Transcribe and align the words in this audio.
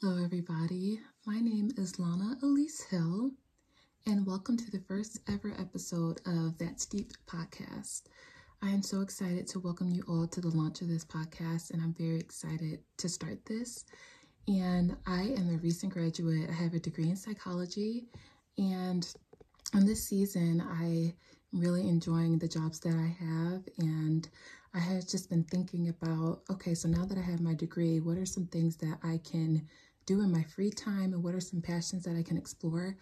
Hello, 0.00 0.22
everybody. 0.24 1.00
My 1.26 1.40
name 1.40 1.72
is 1.76 1.98
Lana 1.98 2.36
Elise 2.40 2.82
Hill, 2.84 3.32
and 4.06 4.24
welcome 4.24 4.56
to 4.56 4.70
the 4.70 4.78
first 4.86 5.18
ever 5.28 5.52
episode 5.58 6.20
of 6.24 6.56
That's 6.56 6.86
Deep 6.86 7.10
podcast. 7.26 8.02
I 8.62 8.68
am 8.68 8.80
so 8.80 9.00
excited 9.00 9.48
to 9.48 9.58
welcome 9.58 9.90
you 9.90 10.04
all 10.06 10.28
to 10.28 10.40
the 10.40 10.56
launch 10.56 10.82
of 10.82 10.88
this 10.88 11.04
podcast, 11.04 11.72
and 11.72 11.82
I'm 11.82 11.94
very 11.98 12.20
excited 12.20 12.78
to 12.98 13.08
start 13.08 13.44
this. 13.46 13.86
And 14.46 14.96
I 15.04 15.34
am 15.36 15.52
a 15.52 15.58
recent 15.58 15.92
graduate. 15.92 16.48
I 16.48 16.52
have 16.52 16.74
a 16.74 16.78
degree 16.78 17.08
in 17.08 17.16
psychology, 17.16 18.06
and 18.56 19.04
on 19.74 19.84
this 19.84 20.06
season, 20.06 20.60
I 20.60 21.12
am 21.52 21.60
really 21.60 21.88
enjoying 21.88 22.38
the 22.38 22.46
jobs 22.46 22.78
that 22.80 22.94
I 22.94 23.16
have, 23.24 23.62
and 23.78 24.28
I 24.74 24.78
have 24.78 25.08
just 25.08 25.28
been 25.28 25.42
thinking 25.42 25.88
about 25.88 26.42
okay, 26.50 26.74
so 26.74 26.88
now 26.88 27.04
that 27.04 27.18
I 27.18 27.22
have 27.22 27.40
my 27.40 27.54
degree, 27.54 27.98
what 27.98 28.16
are 28.16 28.26
some 28.26 28.46
things 28.46 28.76
that 28.76 28.98
I 29.02 29.18
can 29.24 29.66
do 30.08 30.22
in 30.22 30.32
my 30.32 30.42
free 30.42 30.70
time 30.70 31.12
and 31.12 31.22
what 31.22 31.34
are 31.34 31.40
some 31.40 31.60
passions 31.60 32.04
that 32.04 32.16
I 32.16 32.22
can 32.22 32.38
explore. 32.38 32.96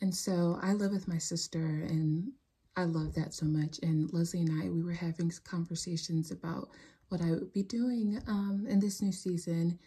And 0.00 0.14
so 0.14 0.58
I 0.62 0.72
live 0.72 0.92
with 0.92 1.06
my 1.06 1.18
sister 1.18 1.58
and 1.58 2.32
I 2.76 2.84
love 2.84 3.14
that 3.14 3.34
so 3.34 3.44
much. 3.44 3.78
And 3.82 4.10
Leslie 4.12 4.40
and 4.40 4.62
I, 4.62 4.70
we 4.70 4.82
were 4.82 4.92
having 4.92 5.30
conversations 5.44 6.30
about 6.30 6.68
what 7.08 7.20
I 7.20 7.30
would 7.30 7.52
be 7.52 7.62
doing 7.64 8.20
um, 8.26 8.66
in 8.68 8.80
this 8.80 9.02
new 9.02 9.12
season. 9.12 9.78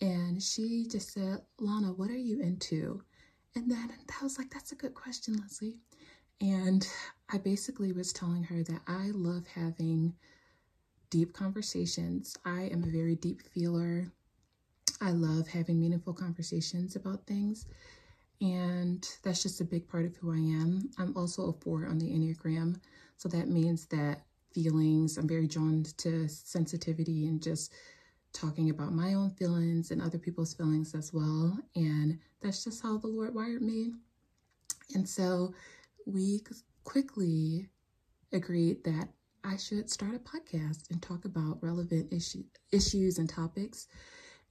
And 0.00 0.42
she 0.42 0.86
just 0.90 1.12
said, 1.12 1.38
Lana, 1.58 1.88
what 1.92 2.10
are 2.10 2.16
you 2.16 2.40
into? 2.40 3.02
And 3.56 3.70
then 3.70 3.90
I 4.20 4.24
was 4.24 4.38
like, 4.38 4.50
that's 4.50 4.72
a 4.72 4.76
good 4.76 4.94
question, 4.94 5.36
Leslie. 5.36 5.78
And 6.40 6.86
I 7.32 7.38
basically 7.38 7.92
was 7.92 8.12
telling 8.12 8.44
her 8.44 8.62
that 8.62 8.80
I 8.86 9.10
love 9.12 9.46
having 9.54 10.14
deep 11.10 11.32
conversations. 11.32 12.36
I 12.44 12.62
am 12.72 12.82
a 12.82 12.90
very 12.90 13.14
deep 13.14 13.42
feeler. 13.42 14.12
I 15.00 15.10
love 15.10 15.48
having 15.48 15.80
meaningful 15.80 16.12
conversations 16.12 16.96
about 16.96 17.26
things. 17.26 17.66
And 18.40 19.06
that's 19.22 19.42
just 19.42 19.60
a 19.60 19.64
big 19.64 19.88
part 19.88 20.06
of 20.06 20.16
who 20.16 20.32
I 20.32 20.38
am. 20.38 20.90
I'm 20.98 21.16
also 21.16 21.48
a 21.48 21.52
four 21.52 21.86
on 21.86 21.98
the 21.98 22.06
Enneagram. 22.06 22.80
So 23.16 23.28
that 23.28 23.48
means 23.48 23.86
that 23.86 24.22
feelings, 24.52 25.18
I'm 25.18 25.28
very 25.28 25.46
drawn 25.46 25.84
to 25.98 26.28
sensitivity 26.28 27.26
and 27.26 27.42
just 27.42 27.72
talking 28.32 28.70
about 28.70 28.92
my 28.92 29.14
own 29.14 29.30
feelings 29.32 29.90
and 29.90 30.00
other 30.00 30.18
people's 30.18 30.54
feelings 30.54 30.94
as 30.94 31.12
well. 31.12 31.58
And 31.76 32.18
that's 32.40 32.64
just 32.64 32.82
how 32.82 32.96
the 32.96 33.08
Lord 33.08 33.34
wired 33.34 33.62
me. 33.62 33.92
And 34.94 35.08
so 35.08 35.54
we 36.06 36.42
quickly 36.84 37.68
agreed 38.32 38.84
that 38.84 39.08
I 39.44 39.56
should 39.56 39.90
start 39.90 40.14
a 40.14 40.18
podcast 40.18 40.90
and 40.90 41.02
talk 41.02 41.24
about 41.24 41.62
relevant 41.62 42.12
issue, 42.12 42.44
issues 42.72 43.18
and 43.18 43.28
topics 43.28 43.86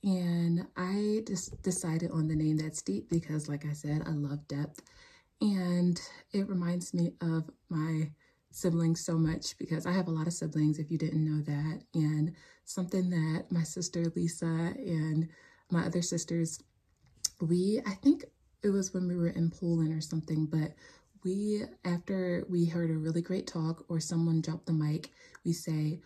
and 0.03 0.67
I 0.77 1.23
just 1.27 1.61
decided 1.61 2.11
on 2.11 2.27
the 2.27 2.35
name 2.35 2.57
that's 2.57 2.81
deep 2.81 3.09
because, 3.09 3.49
like 3.49 3.65
I 3.65 3.73
said, 3.73 4.03
I 4.05 4.11
love 4.11 4.47
depth. 4.47 4.81
And 5.41 5.99
it 6.33 6.47
reminds 6.47 6.93
me 6.93 7.13
of 7.21 7.49
my 7.69 8.11
siblings 8.51 9.05
so 9.05 9.17
much 9.17 9.57
because 9.57 9.85
I 9.85 9.91
have 9.91 10.07
a 10.07 10.11
lot 10.11 10.27
of 10.27 10.33
siblings, 10.33 10.79
if 10.79 10.89
you 10.89 10.97
didn't 10.97 11.25
know 11.25 11.41
that. 11.43 11.81
And 11.93 12.33
something 12.65 13.09
that 13.09 13.45
my 13.49 13.63
sister 13.63 14.05
Lisa 14.15 14.45
and 14.45 15.29
my 15.69 15.85
other 15.85 16.01
sisters, 16.01 16.61
we, 17.41 17.81
I 17.85 17.91
think 17.95 18.25
it 18.63 18.69
was 18.69 18.93
when 18.93 19.07
we 19.07 19.15
were 19.15 19.29
in 19.29 19.49
Poland 19.49 19.93
or 19.93 20.01
something, 20.01 20.45
but 20.45 20.73
we, 21.23 21.63
after 21.85 22.45
we 22.49 22.65
heard 22.65 22.89
a 22.89 22.97
really 22.97 23.21
great 23.21 23.47
talk 23.47 23.85
or 23.89 23.99
someone 23.99 24.41
dropped 24.41 24.65
the 24.65 24.73
mic, 24.73 25.11
we 25.45 25.53
say, 25.53 25.99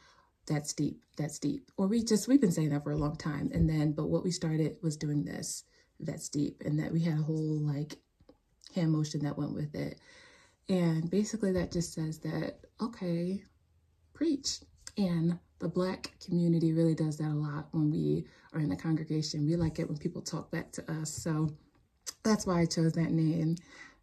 that's 0.46 0.74
deep, 0.74 1.04
that's 1.18 1.40
deep. 1.40 1.72
Or 1.78 1.88
we 1.88 2.04
just, 2.04 2.28
we've 2.28 2.42
been 2.42 2.52
saying 2.52 2.70
that 2.70 2.84
for 2.84 2.92
a 2.92 2.98
long 2.98 3.16
time. 3.16 3.50
And 3.54 3.70
then, 3.70 3.94
but 3.94 4.10
what 4.10 4.24
we 4.24 4.32
started 4.32 4.78
was 4.82 4.98
doing 4.98 5.24
this, 5.24 5.64
that's 6.00 6.30
deep. 6.30 6.62
And 6.66 6.80
that 6.80 6.92
we 6.92 7.02
had 7.02 7.20
a 7.20 7.24
whole 7.24 7.60
like 7.62 7.98
hand 8.76 8.92
motion 8.92 9.24
that 9.24 9.38
went 9.38 9.54
with 9.54 9.74
it. 9.76 10.00
And 10.70 11.10
basically 11.10 11.52
that 11.54 11.72
just 11.72 11.94
says 11.94 12.20
that, 12.20 12.56
okay, 12.82 13.42
preach. 14.14 14.60
And 14.98 15.40
the 15.60 15.68
black 15.68 16.12
community 16.24 16.74
really 16.74 16.96
does 16.96 17.18
that 17.18 17.30
a 17.30 17.34
lot 17.34 17.68
when 17.72 17.90
we 17.90 18.26
are 18.54 18.60
in 18.60 18.70
the 18.70 18.76
congregation. 18.76 19.46
We 19.46 19.56
like 19.56 19.80
it 19.80 19.88
when 19.88 19.98
people 19.98 20.22
talk 20.22 20.52
back 20.52 20.72
to 20.74 20.92
us. 20.92 21.10
So 21.10 21.50
that's 22.24 22.46
why 22.46 22.62
I 22.62 22.66
chose 22.66 22.94
that 22.94 23.12
name. 23.12 23.56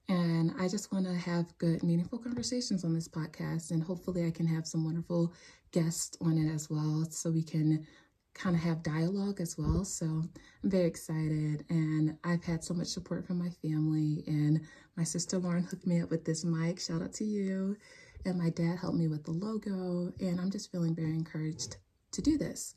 And 0.08 0.52
I 0.58 0.66
just 0.66 0.92
want 0.92 1.06
to 1.06 1.14
have 1.14 1.56
good, 1.58 1.84
meaningful 1.84 2.18
conversations 2.18 2.84
on 2.84 2.94
this 2.94 3.06
podcast. 3.06 3.70
And 3.70 3.80
hopefully, 3.80 4.26
I 4.26 4.32
can 4.32 4.46
have 4.46 4.66
some 4.66 4.84
wonderful 4.84 5.32
guests 5.72 6.16
on 6.20 6.38
it 6.38 6.53
as 6.53 6.69
well 6.70 7.06
so 7.10 7.31
we 7.31 7.42
can 7.42 7.86
kind 8.34 8.54
of 8.54 8.62
have 8.62 8.82
dialogue 8.82 9.41
as 9.41 9.56
well. 9.58 9.84
So 9.84 10.06
I'm 10.06 10.31
very 10.64 10.86
excited. 10.86 11.64
And 11.69 12.16
I've 12.25 12.44
had 12.44 12.64
so 12.64 12.75
much 12.75 12.88
support 12.88 13.26
from 13.26 13.38
my 13.38 13.50
family. 13.62 14.25
And 14.26 14.60
my 14.97 15.04
sister 15.04 15.38
Lauren 15.38 15.64
hooked 15.64 15.86
me 15.86 16.00
up 16.00 16.10
with 16.10 16.25
this 16.25 16.44
mic. 16.44 16.80
Shout 16.80 17.03
out 17.03 17.12
to 17.14 17.25
you. 17.25 17.76
And 18.25 18.38
my 18.38 18.50
dad 18.50 18.78
helped 18.78 18.98
me 18.98 19.09
with 19.09 19.25
the 19.25 19.32
logo. 19.32 20.12
And 20.20 20.41
I'm 20.41 20.50
just 20.50 20.70
feeling 20.70 20.94
very 20.94 21.14
encouraged 21.14 21.76
to 22.12 22.22
do 22.22 22.38
this. 22.38 22.75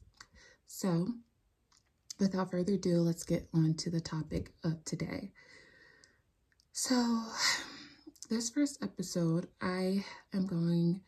So 0.68 1.08
without 2.20 2.52
further 2.52 2.74
ado, 2.74 3.02
let's 3.02 3.24
get 3.24 3.48
on 3.54 3.74
to 3.76 3.90
the 3.90 4.02
topic 4.02 4.52
of 4.64 4.84
today. 4.86 5.32
So, 6.72 7.24
this 8.30 8.50
first 8.50 8.82
episode, 8.82 9.48
I 9.62 10.04
am 10.34 10.48
going 10.48 11.02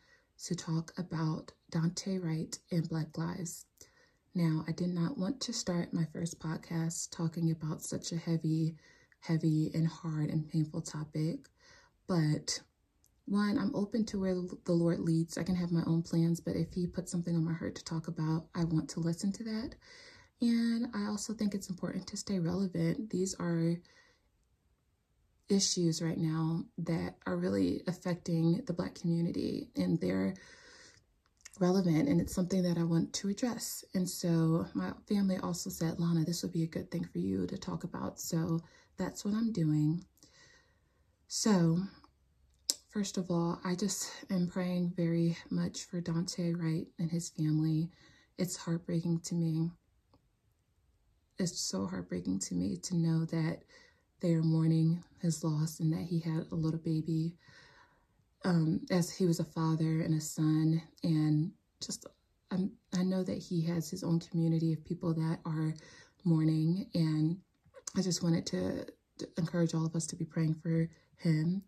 to 0.44 0.54
talk 0.54 0.92
about 0.96 1.52
Daunte 1.70 2.22
Wright 2.22 2.58
and 2.70 2.88
Black 2.88 3.16
Lives. 3.18 3.66
Now, 4.34 4.64
I 4.68 4.72
did 4.72 4.90
not 4.90 5.18
want 5.18 5.40
to 5.42 5.52
start 5.52 5.94
my 5.94 6.04
first 6.12 6.38
podcast 6.38 7.10
talking 7.10 7.50
about 7.50 7.82
such 7.82 8.12
a 8.12 8.16
heavy, 8.16 8.76
heavy, 9.20 9.70
and 9.74 9.86
hard 9.88 10.30
and 10.30 10.48
painful 10.48 10.82
topic, 10.82 11.48
but 12.06 12.60
one, 13.24 13.58
I'm 13.58 13.74
open 13.74 14.04
to 14.06 14.20
where 14.20 14.34
the 14.34 14.72
Lord 14.72 15.00
leads. 15.00 15.36
I 15.36 15.42
can 15.42 15.56
have 15.56 15.72
my 15.72 15.82
own 15.86 16.02
plans, 16.02 16.38
but 16.38 16.54
if 16.54 16.72
He 16.72 16.86
puts 16.86 17.10
something 17.10 17.34
on 17.34 17.44
my 17.44 17.54
heart 17.54 17.74
to 17.74 17.84
talk 17.84 18.06
about, 18.06 18.46
I 18.54 18.64
want 18.64 18.88
to 18.90 19.00
listen 19.00 19.32
to 19.32 19.44
that. 19.44 19.74
And 20.40 20.88
I 20.94 21.06
also 21.06 21.32
think 21.32 21.54
it's 21.54 21.70
important 21.70 22.06
to 22.08 22.16
stay 22.16 22.38
relevant. 22.38 23.10
These 23.10 23.34
are 23.40 23.76
issues 25.48 26.02
right 26.02 26.18
now 26.18 26.64
that 26.78 27.16
are 27.26 27.36
really 27.36 27.82
affecting 27.88 28.62
the 28.66 28.72
Black 28.72 28.94
community, 28.94 29.70
and 29.76 30.00
they're 30.00 30.34
relevant 31.60 32.08
and 32.08 32.20
it's 32.20 32.34
something 32.34 32.62
that 32.62 32.78
I 32.78 32.84
want 32.84 33.12
to 33.14 33.28
address. 33.28 33.84
And 33.94 34.08
so 34.08 34.66
my 34.74 34.92
family 35.08 35.38
also 35.42 35.70
said, 35.70 35.98
Lana, 35.98 36.24
this 36.24 36.42
would 36.42 36.52
be 36.52 36.62
a 36.62 36.68
good 36.68 36.90
thing 36.90 37.04
for 37.04 37.18
you 37.18 37.46
to 37.46 37.56
talk 37.56 37.84
about. 37.84 38.20
So 38.20 38.60
that's 38.96 39.24
what 39.24 39.34
I'm 39.34 39.52
doing. 39.52 40.04
So, 41.28 41.78
first 42.90 43.18
of 43.18 43.30
all, 43.30 43.60
I 43.64 43.74
just 43.74 44.10
am 44.30 44.46
praying 44.46 44.92
very 44.96 45.36
much 45.50 45.84
for 45.84 46.00
Daunte 46.00 46.56
Wright 46.56 46.86
and 46.98 47.10
his 47.10 47.30
family. 47.30 47.90
It's 48.38 48.56
heartbreaking 48.56 49.20
to 49.20 49.34
me. 49.34 49.70
It's 51.38 51.58
so 51.58 51.86
heartbreaking 51.86 52.38
to 52.40 52.54
me 52.54 52.76
to 52.84 52.96
know 52.96 53.24
that 53.26 53.62
they 54.20 54.34
are 54.34 54.42
mourning 54.42 55.02
his 55.20 55.44
loss 55.44 55.80
and 55.80 55.92
that 55.92 56.04
he 56.04 56.20
had 56.20 56.46
a 56.50 56.54
little 56.54 56.80
baby 56.80 57.34
um, 58.44 58.80
as 58.90 59.10
he 59.10 59.26
was 59.26 59.40
a 59.40 59.44
father 59.44 60.00
and 60.02 60.14
a 60.14 60.20
son. 60.20 60.82
And 61.02 61.52
just, 61.80 62.06
I'm, 62.50 62.72
I 62.94 63.02
know 63.02 63.22
that 63.22 63.38
he 63.38 63.62
has 63.66 63.90
his 63.90 64.04
own 64.04 64.20
community 64.20 64.72
of 64.72 64.84
people 64.84 65.14
that 65.14 65.38
are 65.44 65.74
mourning. 66.24 66.86
And 66.94 67.38
I 67.96 68.02
just 68.02 68.22
wanted 68.22 68.46
to, 68.46 68.86
to 69.18 69.28
encourage 69.38 69.74
all 69.74 69.86
of 69.86 69.94
us 69.94 70.06
to 70.08 70.16
be 70.16 70.24
praying 70.24 70.54
for 70.54 70.88
him. 71.18 71.62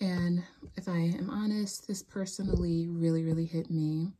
And 0.00 0.42
if 0.76 0.88
I 0.88 0.98
am 0.98 1.30
honest, 1.30 1.86
this 1.86 2.02
personally 2.02 2.88
really, 2.88 3.22
really 3.22 3.46
hit 3.46 3.70
me. 3.70 4.12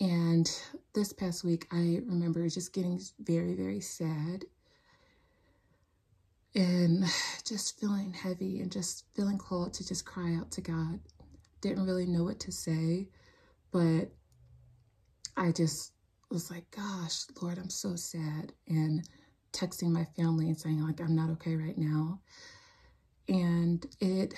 And 0.00 0.50
this 0.94 1.12
past 1.12 1.44
week, 1.44 1.66
I 1.72 2.00
remember 2.06 2.48
just 2.48 2.72
getting 2.72 3.00
very, 3.18 3.54
very 3.54 3.80
sad 3.80 4.44
and 6.56 7.04
just 7.44 7.78
feeling 7.78 8.12
heavy 8.12 8.60
and 8.60 8.72
just 8.72 9.04
feeling 9.14 9.38
called 9.38 9.74
to 9.74 9.86
just 9.86 10.04
cry 10.04 10.34
out 10.34 10.50
to 10.52 10.60
God. 10.60 10.98
Didn't 11.60 11.86
really 11.86 12.06
know 12.06 12.24
what 12.24 12.40
to 12.40 12.52
say, 12.52 13.08
but 13.70 14.06
I 15.36 15.52
just 15.52 15.92
was 16.30 16.50
like, 16.50 16.64
gosh, 16.70 17.24
Lord, 17.40 17.58
I'm 17.58 17.70
so 17.70 17.94
sad. 17.94 18.52
And 18.66 19.06
texting 19.52 19.90
my 19.90 20.04
family 20.16 20.48
and 20.48 20.58
saying, 20.58 20.82
like, 20.82 21.00
I'm 21.00 21.14
not 21.14 21.30
okay 21.30 21.56
right 21.56 21.76
now. 21.78 22.20
And 23.28 23.84
it, 24.00 24.34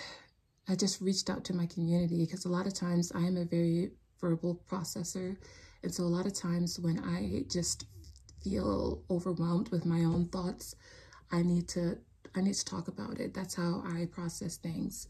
I 0.68 0.74
just 0.74 1.00
reached 1.00 1.30
out 1.30 1.44
to 1.46 1.54
my 1.54 1.66
community 1.66 2.24
because 2.24 2.44
a 2.44 2.50
lot 2.50 2.66
of 2.66 2.74
times 2.74 3.12
I 3.14 3.20
am 3.20 3.36
a 3.36 3.44
very 3.44 3.90
verbal 4.20 4.60
processor. 4.70 5.36
And 5.82 5.92
so 5.92 6.04
a 6.04 6.06
lot 6.06 6.26
of 6.26 6.34
times 6.34 6.78
when 6.78 6.98
I 7.00 7.44
just 7.50 7.86
feel 8.42 9.02
overwhelmed 9.10 9.70
with 9.70 9.84
my 9.84 10.00
own 10.00 10.28
thoughts, 10.28 10.74
I 11.30 11.42
need 11.42 11.68
to 11.68 11.98
I 12.38 12.42
need 12.42 12.54
to 12.54 12.64
talk 12.64 12.88
about 12.88 13.20
it. 13.20 13.34
That's 13.34 13.54
how 13.54 13.82
I 13.86 14.06
process 14.06 14.56
things. 14.56 15.08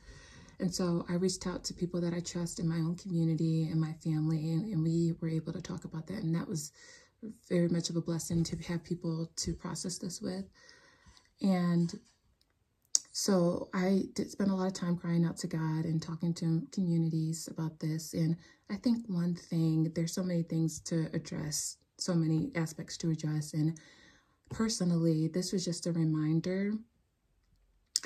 And 0.60 0.74
so 0.74 1.06
I 1.08 1.14
reached 1.14 1.46
out 1.46 1.62
to 1.64 1.74
people 1.74 2.00
that 2.00 2.14
I 2.14 2.20
trust 2.20 2.58
in 2.58 2.68
my 2.68 2.76
own 2.76 2.96
community 2.96 3.68
and 3.70 3.80
my 3.80 3.92
family, 4.04 4.50
and, 4.50 4.72
and 4.72 4.82
we 4.82 5.14
were 5.20 5.28
able 5.28 5.52
to 5.52 5.62
talk 5.62 5.84
about 5.84 6.06
that. 6.08 6.22
And 6.22 6.34
that 6.34 6.48
was 6.48 6.72
very 7.48 7.68
much 7.68 7.90
of 7.90 7.96
a 7.96 8.00
blessing 8.00 8.42
to 8.44 8.56
have 8.68 8.82
people 8.82 9.30
to 9.36 9.54
process 9.54 9.98
this 9.98 10.20
with. 10.20 10.44
And 11.42 11.92
so 13.12 13.68
I 13.74 14.04
did 14.14 14.30
spend 14.30 14.50
a 14.50 14.54
lot 14.54 14.68
of 14.68 14.74
time 14.74 14.96
crying 14.96 15.24
out 15.24 15.36
to 15.38 15.46
God 15.46 15.84
and 15.84 16.00
talking 16.02 16.34
to 16.34 16.62
communities 16.72 17.48
about 17.50 17.78
this. 17.80 18.14
And 18.14 18.36
I 18.70 18.76
think 18.76 19.06
one 19.08 19.34
thing, 19.34 19.92
there's 19.94 20.12
so 20.12 20.22
many 20.22 20.42
things 20.42 20.80
to 20.82 21.08
address, 21.12 21.76
so 21.98 22.14
many 22.14 22.50
aspects 22.54 22.96
to 22.98 23.10
address. 23.10 23.54
And 23.54 23.78
personally, 24.50 25.28
this 25.28 25.52
was 25.52 25.64
just 25.64 25.86
a 25.86 25.92
reminder 25.92 26.74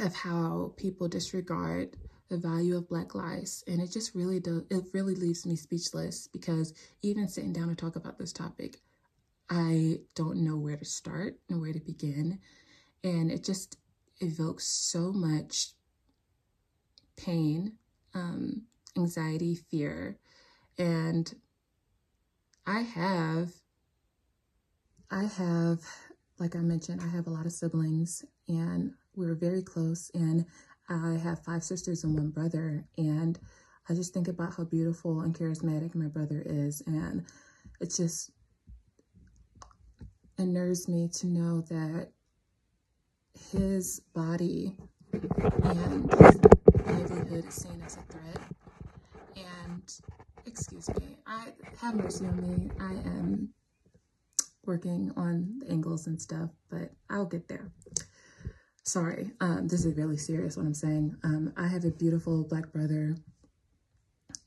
of 0.00 0.14
how 0.14 0.72
people 0.76 1.08
disregard 1.08 1.96
the 2.28 2.38
value 2.38 2.76
of 2.76 2.88
black 2.88 3.14
lives 3.14 3.62
and 3.66 3.80
it 3.80 3.90
just 3.90 4.14
really 4.14 4.40
does 4.40 4.62
it 4.70 4.84
really 4.92 5.14
leaves 5.14 5.44
me 5.44 5.54
speechless 5.54 6.28
because 6.28 6.72
even 7.02 7.28
sitting 7.28 7.52
down 7.52 7.68
to 7.68 7.74
talk 7.74 7.96
about 7.96 8.18
this 8.18 8.32
topic 8.32 8.80
i 9.50 9.98
don't 10.14 10.38
know 10.38 10.56
where 10.56 10.76
to 10.76 10.84
start 10.84 11.38
and 11.50 11.60
where 11.60 11.72
to 11.72 11.80
begin 11.80 12.38
and 13.04 13.30
it 13.30 13.44
just 13.44 13.76
evokes 14.20 14.66
so 14.66 15.12
much 15.12 15.72
pain, 17.16 17.72
um, 18.14 18.62
anxiety, 18.96 19.54
fear. 19.54 20.18
And 20.78 21.32
I 22.66 22.80
have, 22.80 23.52
I 25.10 25.24
have, 25.24 25.80
like 26.38 26.56
I 26.56 26.60
mentioned, 26.60 27.00
I 27.02 27.08
have 27.08 27.26
a 27.26 27.30
lot 27.30 27.46
of 27.46 27.52
siblings 27.52 28.24
and 28.48 28.92
we're 29.16 29.34
very 29.34 29.62
close. 29.62 30.10
And 30.14 30.46
I 30.88 31.18
have 31.22 31.44
five 31.44 31.64
sisters 31.64 32.04
and 32.04 32.14
one 32.14 32.30
brother. 32.30 32.84
And 32.98 33.38
I 33.88 33.94
just 33.94 34.14
think 34.14 34.28
about 34.28 34.54
how 34.56 34.64
beautiful 34.64 35.20
and 35.20 35.34
charismatic 35.34 35.94
my 35.94 36.06
brother 36.06 36.42
is. 36.44 36.82
And 36.86 37.24
it 37.80 37.92
just 37.94 38.30
unnerves 40.38 40.88
me 40.88 41.08
to 41.08 41.26
know 41.26 41.60
that 41.62 42.08
his 43.50 44.00
body 44.14 44.76
and 45.12 46.12
his 46.12 46.40
livelihood 46.86 47.44
is 47.46 47.54
seen 47.54 47.82
as 47.84 47.96
a 47.96 48.02
threat. 48.12 48.40
And 49.36 49.94
excuse 50.46 50.88
me, 51.00 51.16
I 51.26 51.48
have 51.80 51.94
mercy 51.94 52.26
on 52.26 52.40
me. 52.40 52.70
I 52.80 52.92
am 52.92 53.48
working 54.64 55.12
on 55.16 55.58
the 55.60 55.70
angles 55.70 56.06
and 56.06 56.20
stuff, 56.20 56.50
but 56.70 56.90
I'll 57.10 57.26
get 57.26 57.48
there. 57.48 57.72
Sorry, 58.84 59.30
um, 59.40 59.68
this 59.68 59.84
is 59.84 59.96
really 59.96 60.16
serious 60.16 60.56
what 60.56 60.66
I'm 60.66 60.74
saying. 60.74 61.16
Um, 61.22 61.52
I 61.56 61.68
have 61.68 61.84
a 61.84 61.90
beautiful 61.90 62.42
black 62.42 62.72
brother 62.72 63.16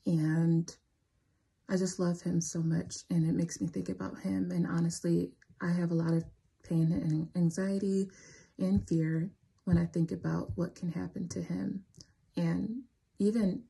and 0.04 0.76
I 1.70 1.76
just 1.76 1.98
love 1.98 2.20
him 2.20 2.40
so 2.40 2.60
much 2.60 3.04
and 3.10 3.28
it 3.28 3.34
makes 3.34 3.60
me 3.60 3.66
think 3.66 3.88
about 3.88 4.20
him. 4.20 4.50
And 4.50 4.66
honestly, 4.66 5.32
I 5.62 5.70
have 5.70 5.90
a 5.90 5.94
lot 5.94 6.12
of 6.12 6.24
pain 6.68 6.92
and 6.92 7.28
anxiety 7.34 8.10
and 8.58 8.86
fear 8.86 9.30
when 9.64 9.78
I 9.78 9.86
think 9.86 10.12
about 10.12 10.52
what 10.54 10.74
can 10.74 10.92
happen 10.92 11.28
to 11.28 11.42
him. 11.42 11.84
And 12.36 12.82
even, 13.18 13.62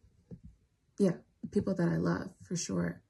yeah, 0.99 1.13
people 1.53 1.75
that 1.75 1.89
I 1.89 1.97
love 1.97 2.31
for 2.43 2.57
sure. 2.57 3.03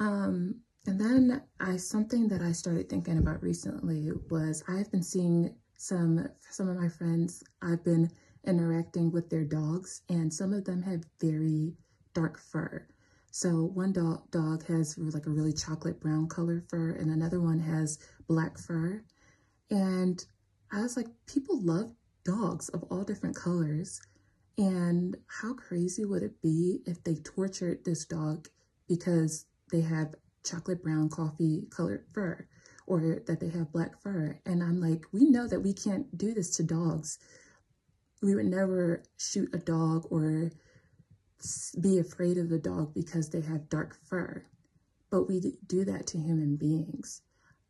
Um, 0.00 0.62
and 0.86 0.98
then 0.98 1.42
I 1.60 1.76
something 1.76 2.28
that 2.28 2.40
I 2.40 2.52
started 2.52 2.88
thinking 2.88 3.18
about 3.18 3.42
recently 3.42 4.10
was 4.30 4.64
I've 4.68 4.90
been 4.90 5.02
seeing 5.02 5.54
some 5.76 6.28
some 6.50 6.68
of 6.68 6.76
my 6.76 6.88
friends 6.88 7.42
I've 7.62 7.84
been 7.84 8.10
interacting 8.44 9.10
with 9.10 9.28
their 9.28 9.44
dogs 9.44 10.02
and 10.08 10.32
some 10.32 10.52
of 10.52 10.64
them 10.64 10.82
have 10.82 11.04
very 11.20 11.74
dark 12.14 12.38
fur. 12.38 12.86
So 13.30 13.70
one 13.74 13.92
dog 13.92 14.30
dog 14.30 14.64
has 14.66 14.96
like 14.98 15.26
a 15.26 15.30
really 15.30 15.52
chocolate 15.52 16.00
brown 16.00 16.28
color 16.28 16.64
fur 16.70 16.92
and 16.92 17.10
another 17.10 17.40
one 17.40 17.58
has 17.58 17.98
black 18.28 18.58
fur. 18.58 19.04
And 19.70 20.24
I 20.72 20.80
was 20.80 20.96
like, 20.96 21.08
people 21.26 21.62
love 21.62 21.92
dogs 22.24 22.68
of 22.70 22.84
all 22.84 23.04
different 23.04 23.36
colors. 23.36 24.00
And 24.58 25.16
how 25.26 25.52
crazy 25.54 26.04
would 26.04 26.22
it 26.22 26.40
be 26.40 26.80
if 26.86 27.02
they 27.04 27.16
tortured 27.16 27.84
this 27.84 28.06
dog 28.06 28.48
because 28.88 29.44
they 29.70 29.82
have 29.82 30.14
chocolate 30.44 30.82
brown 30.82 31.10
coffee 31.10 31.66
colored 31.70 32.06
fur 32.14 32.46
or 32.86 33.22
that 33.26 33.40
they 33.40 33.48
have 33.50 33.72
black 33.72 34.00
fur? 34.00 34.38
And 34.46 34.62
I'm 34.62 34.80
like, 34.80 35.04
we 35.12 35.24
know 35.24 35.46
that 35.48 35.60
we 35.60 35.72
can't 35.72 36.16
do 36.16 36.32
this 36.32 36.56
to 36.56 36.62
dogs. 36.62 37.18
We 38.22 38.34
would 38.34 38.46
never 38.46 39.02
shoot 39.18 39.54
a 39.54 39.58
dog 39.58 40.06
or 40.10 40.50
be 41.80 41.98
afraid 41.98 42.38
of 42.38 42.48
the 42.48 42.58
dog 42.58 42.94
because 42.94 43.28
they 43.28 43.42
have 43.42 43.68
dark 43.68 43.96
fur. 44.08 44.44
But 45.10 45.28
we 45.28 45.40
do 45.66 45.84
that 45.84 46.06
to 46.08 46.18
human 46.18 46.56
beings. 46.56 47.22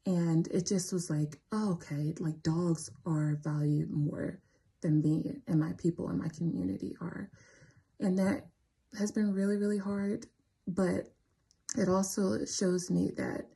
And 0.06 0.46
it 0.48 0.66
just 0.66 0.92
was 0.92 1.10
like, 1.10 1.38
oh, 1.50 1.72
okay, 1.72 2.14
like 2.20 2.42
dogs 2.42 2.90
are 3.04 3.38
valued 3.42 3.90
more 3.90 4.40
than 4.80 5.02
me 5.02 5.32
and 5.48 5.58
my 5.58 5.72
people 5.78 6.08
and 6.08 6.18
my 6.18 6.28
community 6.28 6.96
are. 7.00 7.28
And 7.98 8.18
that 8.18 8.46
has 8.98 9.10
been 9.10 9.32
really, 9.32 9.56
really 9.56 9.78
hard. 9.78 10.26
But 10.68 11.12
it 11.76 11.88
also 11.88 12.44
shows 12.44 12.90
me 12.90 13.10
that 13.16 13.46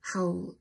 how 0.00 0.54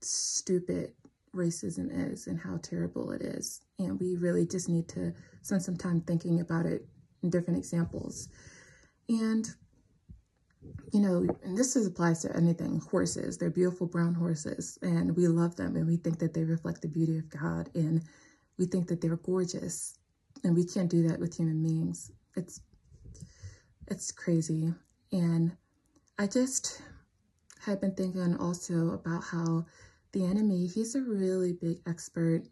stupid 0.00 0.92
racism 1.34 1.88
is 2.12 2.26
and 2.26 2.38
how 2.38 2.58
terrible 2.62 3.12
it 3.12 3.22
is. 3.22 3.60
And 3.78 3.98
we 4.00 4.16
really 4.16 4.46
just 4.46 4.68
need 4.68 4.88
to 4.88 5.12
spend 5.42 5.62
some 5.62 5.76
time 5.76 6.00
thinking 6.00 6.40
about 6.40 6.66
it 6.66 6.86
in 7.22 7.30
different 7.30 7.58
examples. 7.58 8.28
And 9.08 9.48
you 10.92 11.00
know, 11.00 11.26
and 11.42 11.56
this 11.56 11.76
is, 11.76 11.86
applies 11.86 12.22
to 12.22 12.36
anything, 12.36 12.80
horses. 12.90 13.38
They're 13.38 13.50
beautiful 13.50 13.86
brown 13.86 14.14
horses, 14.14 14.78
and 14.82 15.16
we 15.16 15.28
love 15.28 15.56
them, 15.56 15.76
and 15.76 15.86
we 15.86 15.96
think 15.96 16.18
that 16.18 16.34
they 16.34 16.44
reflect 16.44 16.82
the 16.82 16.88
beauty 16.88 17.16
of 17.16 17.30
God, 17.30 17.70
and 17.74 18.02
we 18.58 18.66
think 18.66 18.88
that 18.88 19.00
they're 19.00 19.16
gorgeous, 19.16 19.94
and 20.44 20.54
we 20.54 20.64
can't 20.64 20.90
do 20.90 21.06
that 21.08 21.20
with 21.20 21.36
human 21.36 21.62
beings. 21.62 22.10
It's, 22.36 22.60
it's 23.88 24.12
crazy. 24.12 24.74
And 25.12 25.56
I 26.18 26.26
just 26.26 26.82
have 27.64 27.80
been 27.80 27.94
thinking 27.94 28.36
also 28.36 28.90
about 28.90 29.24
how 29.24 29.66
the 30.12 30.24
enemy, 30.24 30.66
he's 30.66 30.94
a 30.94 31.00
really 31.00 31.52
big 31.52 31.78
expert 31.86 32.42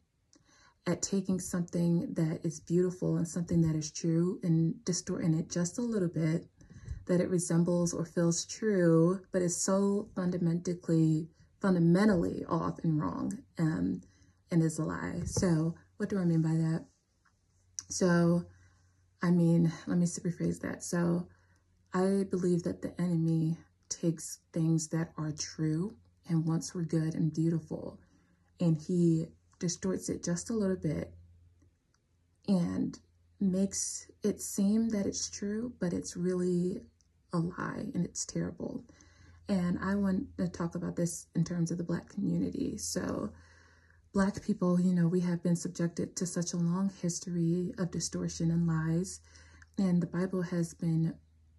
at 0.87 1.03
taking 1.03 1.39
something 1.39 2.13
that 2.15 2.41
is 2.45 2.61
beautiful 2.61 3.17
and 3.17 3.29
something 3.29 3.61
that 3.61 3.77
is 3.77 3.91
true 3.91 4.41
and 4.43 4.83
distorting 4.85 5.35
it 5.35 5.51
just 5.51 5.79
a 5.79 5.83
little 5.83 6.09
bit 6.09 6.47
that 7.07 7.21
it 7.21 7.31
resembles 7.31 7.93
or 7.93 8.05
feels 8.05 8.45
true, 8.45 9.21
but 9.33 9.43
is 9.43 9.57
so 9.57 10.09
fundamentally 10.15 11.29
fundamentally 11.61 12.45
off 12.49 12.79
and 12.85 13.01
wrong 13.01 13.37
um, 13.59 14.01
and 14.51 14.63
is 14.63 14.79
a 14.79 14.85
lie. 14.85 15.21
So 15.25 15.75
what 15.97 16.09
do 16.09 16.19
I 16.19 16.25
mean 16.25 16.41
by 16.41 16.51
that? 16.51 16.85
So, 17.89 18.45
I 19.23 19.31
mean, 19.31 19.73
let 19.87 19.99
me 19.99 20.07
rephrase 20.07 20.61
that. 20.61 20.85
So 20.85 21.27
I 21.93 22.25
believe 22.31 22.63
that 22.63 22.83
the 22.83 22.99
enemy 23.01 23.59
takes 23.89 24.39
things 24.53 24.89
that 24.89 25.13
are 25.17 25.33
true 25.33 25.97
and 26.29 26.47
once 26.47 26.75
we 26.75 26.81
were 26.81 26.87
good 26.87 27.15
and 27.15 27.33
beautiful, 27.33 27.99
and 28.61 28.77
he 28.77 29.27
distorts 29.59 30.09
it 30.09 30.25
just 30.25 30.51
a 30.51 30.55
little 30.55 30.77
bit 30.77 31.13
and 32.47 32.99
makes 33.41 34.11
it 34.23 34.41
seem 34.41 34.89
that 34.91 35.07
it's 35.07 35.31
true, 35.31 35.73
but 35.81 35.93
it's 35.93 36.17
really 36.17 36.81
a 37.33 37.39
lie 37.39 37.87
and 37.95 38.05
it's 38.05 38.25
terrible. 38.25 38.85
And 39.49 39.79
I 39.83 39.95
want 39.95 40.27
to 40.39 40.49
talk 40.49 40.75
about 40.75 40.97
this 40.97 41.27
in 41.35 41.45
terms 41.45 41.71
of 41.71 41.79
the 41.79 41.85
Black 41.85 42.09
community. 42.09 42.77
So, 42.77 43.31
Black 44.13 44.43
people, 44.43 44.81
you 44.81 44.95
know, 44.95 45.07
we 45.07 45.21
have 45.21 45.43
been 45.43 45.57
subjected 45.57 46.17
to 46.17 46.27
such 46.27 46.53
a 46.53 46.57
long 46.57 46.91
history 47.01 47.73
of 47.79 47.91
distortion 47.91 48.51
and 48.51 48.67
lies. 48.67 49.21
And 49.77 50.03
the 50.03 50.07
Bible 50.07 50.43
has 50.43 50.75
been 50.75 51.15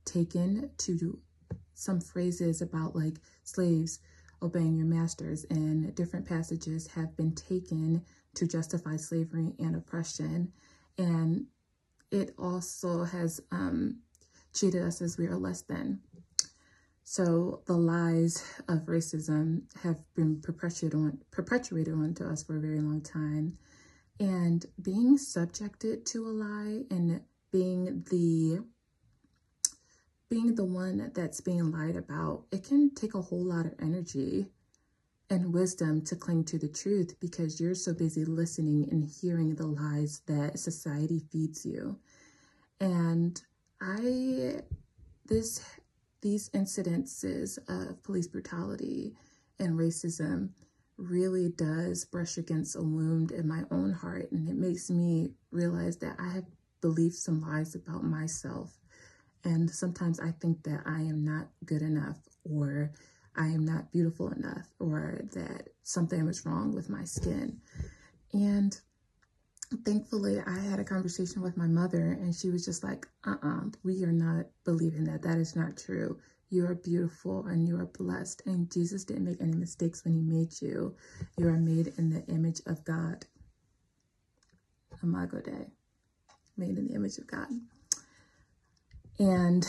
taken 0.06 0.72
to 0.80 1.20
some 1.74 2.02
phrases 2.02 2.62
about 2.62 2.96
like 2.96 3.18
slaves 3.44 4.00
obeying 4.42 4.76
your 4.76 4.88
masters, 4.88 5.46
and 5.50 5.94
different 5.96 6.28
passages 6.28 6.88
have 6.88 7.16
been 7.18 7.34
taken 7.34 8.04
to 8.36 8.48
justify 8.48 8.96
slavery 8.96 9.54
and 9.60 9.76
oppression. 9.76 10.52
And 10.98 11.48
it 12.12 12.34
also 12.38 13.04
has 13.04 13.42
um, 13.52 14.00
treated 14.54 14.84
us 14.84 15.02
as 15.02 15.18
we 15.18 15.28
are 15.28 15.38
less 15.38 15.62
than. 15.62 16.00
So 17.04 17.64
the 17.66 17.74
lies 17.74 18.44
of 18.68 18.86
racism 18.86 19.64
have 19.82 19.98
been 20.16 20.42
perpetuated, 20.42 20.94
on, 20.94 21.20
perpetuated 21.32 21.94
onto 21.94 22.24
us 22.24 22.44
for 22.44 22.58
a 22.58 22.62
very 22.62 22.80
long 22.80 23.02
time. 23.02 23.58
And 24.20 24.66
being 24.82 25.18
subjected 25.18 26.06
to 26.08 26.28
a 26.28 26.30
lie 26.30 26.84
and 26.92 27.22
being 27.52 28.06
the 28.12 28.64
being 30.30 30.56
the 30.56 30.66
one 30.66 31.12
that's 31.14 31.42
being 31.42 31.72
lied 31.72 31.96
about, 31.96 32.46
it 32.52 32.64
can 32.64 32.94
take 32.94 33.16
a 33.16 33.22
whole 33.22 33.44
lot 33.44 33.66
of 33.66 33.74
energy 33.82 34.48
and 35.30 35.54
wisdom 35.54 36.02
to 36.02 36.16
cling 36.16 36.44
to 36.44 36.58
the 36.58 36.68
truth 36.68 37.16
because 37.20 37.60
you're 37.60 37.76
so 37.76 37.94
busy 37.94 38.26
listening 38.26 38.88
and 38.92 39.06
hearing 39.22 39.56
the 39.56 39.66
lies 39.66 40.22
that 40.28 40.58
society 40.58 41.22
feeds 41.32 41.66
you. 41.66 41.98
And 42.80 43.42
I, 43.82 44.62
this, 45.26 45.64
these 46.22 46.50
incidences 46.50 47.58
of 47.68 48.02
police 48.04 48.28
brutality 48.28 49.14
and 49.60 49.78
racism 49.78 50.50
really 50.98 51.50
does 51.50 52.06
brush 52.06 52.38
against 52.38 52.76
a 52.76 52.82
wound 52.82 53.32
in 53.32 53.48
my 53.48 53.64
own 53.72 53.92
heart. 53.92 54.32
And 54.32 54.50
it 54.50 54.56
makes 54.56 54.90
me 54.90 55.32
realize 55.52 55.98
that 55.98 56.18
I 56.20 56.30
have 56.30 56.46
believed 56.82 57.16
some 57.16 57.42
lies 57.42 57.76
about 57.76 58.04
myself. 58.04 58.80
And 59.44 59.70
sometimes 59.70 60.20
I 60.20 60.32
think 60.32 60.64
that 60.64 60.82
I 60.86 61.00
am 61.02 61.24
not 61.24 61.48
good 61.66 61.82
enough 61.82 62.18
or 62.44 62.92
I 63.36 63.48
am 63.48 63.66
not 63.66 63.92
beautiful 63.92 64.32
enough 64.32 64.68
or 64.80 65.22
that 65.34 65.70
something 65.84 66.26
was 66.26 66.46
wrong 66.46 66.74
with 66.74 66.90
my 66.90 67.06
skin. 67.06 67.62
And 68.34 68.78
thankfully, 69.86 70.42
I 70.46 70.60
had 70.60 70.80
a 70.80 70.84
conversation 70.84 71.42
with 71.42 71.56
my 71.56 71.68
mother 71.68 72.18
and 72.20 72.36
she 72.36 72.50
was 72.50 72.66
just 72.66 72.84
like, 72.84 73.08
uh 73.26 73.36
uh-uh, 73.42 73.58
uh 73.58 73.70
we 73.84 74.04
are 74.04 74.12
not 74.12 74.48
believing 74.66 75.06
that. 75.06 75.22
That 75.22 75.38
is 75.38 75.56
not 75.56 75.78
true. 75.78 76.20
You 76.50 76.66
are 76.66 76.76
beautiful 76.76 77.46
and 77.46 77.68
you 77.68 77.78
are 77.80 77.86
blessed. 77.86 78.42
And 78.46 78.72
Jesus 78.72 79.06
didn't 79.06 79.26
make 79.26 79.42
any 79.42 79.54
mistakes 79.54 80.04
when 80.04 80.16
he 80.16 80.22
made 80.22 80.62
you. 80.62 80.96
You 81.38 81.48
are 81.48 81.58
made 81.58 81.94
in 81.98 82.10
the 82.10 82.26
image 82.26 82.62
of 82.66 82.84
God. 82.84 83.26
Imago 85.02 85.40
Dei, 85.40 85.68
made 86.58 86.78
in 86.78 86.88
the 86.88 86.94
image 86.94 87.18
of 87.20 87.28
God. 87.28 87.48
And 89.20 89.68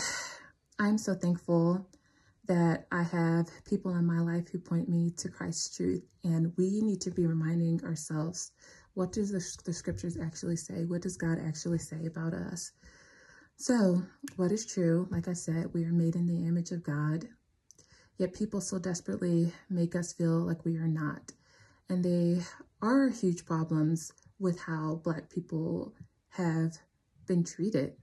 I'm 0.78 0.96
so 0.96 1.14
thankful 1.14 1.86
that 2.46 2.86
I 2.92 3.02
have 3.02 3.48
people 3.64 3.94
in 3.96 4.06
my 4.06 4.20
life 4.20 4.48
who 4.48 4.58
point 4.58 4.88
me 4.88 5.10
to 5.18 5.28
Christ's 5.28 5.76
truth. 5.76 6.04
And 6.24 6.52
we 6.56 6.80
need 6.80 7.00
to 7.02 7.10
be 7.10 7.26
reminding 7.26 7.84
ourselves 7.84 8.52
what 8.94 9.12
does 9.12 9.30
the, 9.30 9.44
the 9.64 9.72
scriptures 9.72 10.16
actually 10.20 10.56
say? 10.56 10.84
What 10.84 11.02
does 11.02 11.16
God 11.16 11.38
actually 11.44 11.78
say 11.78 12.06
about 12.06 12.32
us? 12.32 12.72
So, 13.56 14.02
what 14.36 14.52
is 14.52 14.66
true? 14.66 15.06
Like 15.10 15.28
I 15.28 15.32
said, 15.32 15.74
we 15.74 15.84
are 15.84 15.92
made 15.92 16.16
in 16.16 16.26
the 16.26 16.46
image 16.46 16.70
of 16.70 16.82
God, 16.82 17.28
yet 18.18 18.34
people 18.34 18.60
so 18.60 18.78
desperately 18.78 19.52
make 19.68 19.94
us 19.94 20.12
feel 20.12 20.40
like 20.40 20.64
we 20.64 20.76
are 20.76 20.88
not. 20.88 21.32
And 21.88 22.04
they 22.04 22.42
are 22.82 23.08
huge 23.10 23.44
problems 23.44 24.12
with 24.38 24.60
how 24.60 25.00
Black 25.04 25.28
people 25.28 25.94
have 26.30 26.78
been 27.26 27.44
treated. 27.44 27.94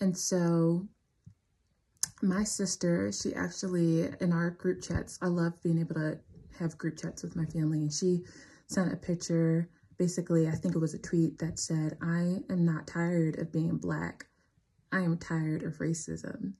And 0.00 0.16
so, 0.16 0.86
my 2.22 2.44
sister, 2.44 3.10
she 3.12 3.34
actually, 3.34 4.08
in 4.20 4.32
our 4.32 4.50
group 4.50 4.82
chats, 4.82 5.18
I 5.22 5.26
love 5.26 5.62
being 5.62 5.78
able 5.78 5.94
to 5.94 6.18
have 6.58 6.78
group 6.78 6.98
chats 6.98 7.22
with 7.22 7.36
my 7.36 7.46
family, 7.46 7.80
and 7.80 7.92
she 7.92 8.24
sent 8.66 8.92
a 8.92 8.96
picture. 8.96 9.68
Basically, 9.98 10.48
I 10.48 10.52
think 10.52 10.74
it 10.74 10.80
was 10.80 10.92
a 10.92 10.98
tweet 10.98 11.38
that 11.38 11.58
said, 11.58 11.96
I 12.02 12.40
am 12.50 12.64
not 12.64 12.86
tired 12.86 13.38
of 13.38 13.52
being 13.52 13.78
Black. 13.78 14.26
I 14.92 15.00
am 15.00 15.16
tired 15.16 15.62
of 15.62 15.78
racism. 15.78 16.52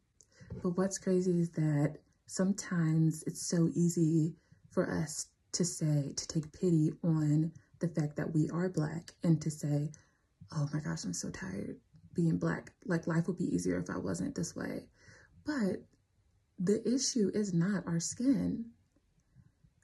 But 0.62 0.70
what's 0.70 0.98
crazy 0.98 1.40
is 1.40 1.50
that 1.50 1.96
sometimes 2.26 3.22
it's 3.26 3.46
so 3.46 3.68
easy 3.74 4.34
for 4.70 4.90
us 4.90 5.26
to 5.52 5.64
say, 5.64 6.12
to 6.16 6.28
take 6.28 6.52
pity 6.52 6.92
on 7.04 7.52
the 7.80 7.88
fact 7.88 8.16
that 8.16 8.32
we 8.32 8.48
are 8.50 8.70
Black 8.70 9.12
and 9.22 9.40
to 9.42 9.50
say, 9.50 9.90
oh 10.52 10.68
my 10.72 10.80
gosh, 10.80 11.04
I'm 11.04 11.12
so 11.12 11.30
tired 11.30 11.76
being 12.16 12.38
Black. 12.38 12.72
Like 12.84 13.06
life 13.06 13.28
would 13.28 13.38
be 13.38 13.54
easier 13.54 13.78
if 13.78 13.88
I 13.88 13.98
wasn't 13.98 14.34
this 14.34 14.56
way. 14.56 14.86
But 15.44 15.84
the 16.58 16.82
issue 16.88 17.30
is 17.34 17.54
not 17.54 17.86
our 17.86 18.00
skin. 18.00 18.64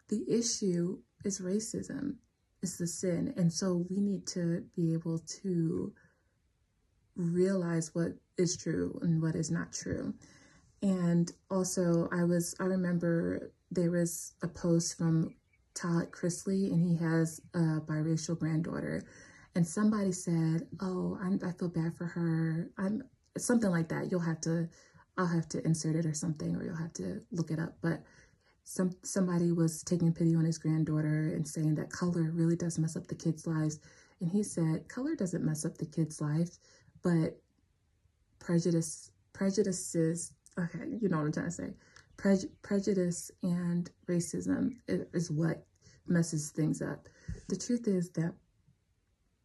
The 0.09 0.25
issue 0.29 0.99
is 1.25 1.41
racism, 1.41 2.17
it's 2.63 2.79
the 2.79 2.87
sin. 2.87 3.33
And 3.37 3.53
so 3.53 3.87
we 3.89 4.01
need 4.01 4.27
to 4.29 4.65
be 4.75 4.93
able 4.93 5.21
to 5.43 5.93
realize 7.17 7.95
what 7.95 8.13
is 8.39 8.57
true 8.57 8.99
and 9.03 9.23
what 9.23 9.35
is 9.35 9.51
not 9.51 9.73
true. 9.73 10.15
And 10.83 11.31
also, 11.51 12.09
I 12.13 12.25
was, 12.25 12.55
I 12.59 12.65
remember 12.65 13.53
there 13.71 13.91
was 13.91 14.33
a 14.43 14.49
post 14.49 14.99
from 14.99 15.35
Todd 15.75 16.11
Chrisley, 16.11 16.73
and 16.73 16.87
he 16.87 16.97
has 16.97 17.41
a 17.55 17.81
biracial 17.81 18.39
granddaughter. 18.39 19.03
And 19.55 19.67
somebody 19.67 20.13
said, 20.13 20.67
Oh, 20.81 21.19
I'm, 21.23 21.41
I 21.45 21.53
feel 21.53 21.69
bad 21.69 21.97
for 21.97 22.07
her. 22.07 22.71
I'm 22.79 23.03
something 23.39 23.71
like 23.71 23.89
that. 23.89 24.11
You'll 24.11 24.21
have 24.21 24.41
to, 24.43 24.69
I'll 25.19 25.27
have 25.27 25.49
to 25.51 25.65
insert 25.67 25.97
it 25.97 26.07
or 26.07 26.15
something, 26.15 26.57
or 26.57 26.65
you'll 26.65 26.77
have 26.77 26.93
to 26.95 27.21
look 27.33 27.51
it 27.51 27.59
up. 27.59 27.75
But 27.83 28.03
some 28.65 28.93
somebody 29.03 29.53
was 29.53 29.83
taking 29.83 30.13
pity 30.13 30.35
on 30.35 30.45
his 30.45 30.59
granddaughter 30.59 31.33
and 31.35 31.47
saying 31.47 31.75
that 31.77 31.91
color 31.91 32.31
really 32.33 32.57
does 32.57 32.79
mess 32.79 32.97
up 32.97 33.09
the 33.09 33.15
kids' 33.15 33.47
lives. 33.47 33.81
And 34.21 34.31
he 34.31 34.43
said, 34.43 34.89
Color 34.89 35.17
doesn't 35.17 35.45
mess 35.45 35.65
up 35.65 35.79
the 35.79 35.87
kids' 35.87 36.21
lives 36.21 36.61
but 37.03 37.41
prejudice 38.39 39.11
prejudices 39.33 40.33
okay 40.59 40.97
you 41.01 41.09
know 41.09 41.19
what 41.19 41.27
i'm 41.27 41.33
trying 41.33 41.47
to 41.47 41.53
say 41.53 41.71
Pre- 42.17 42.49
prejudice 42.63 43.31
and 43.43 43.91
racism 44.09 44.73
is, 44.89 45.07
is 45.13 45.31
what 45.31 45.65
messes 46.07 46.51
things 46.51 46.83
up 46.83 47.09
the 47.49 47.57
truth 47.57 47.89
is 47.89 48.11
that 48.11 48.33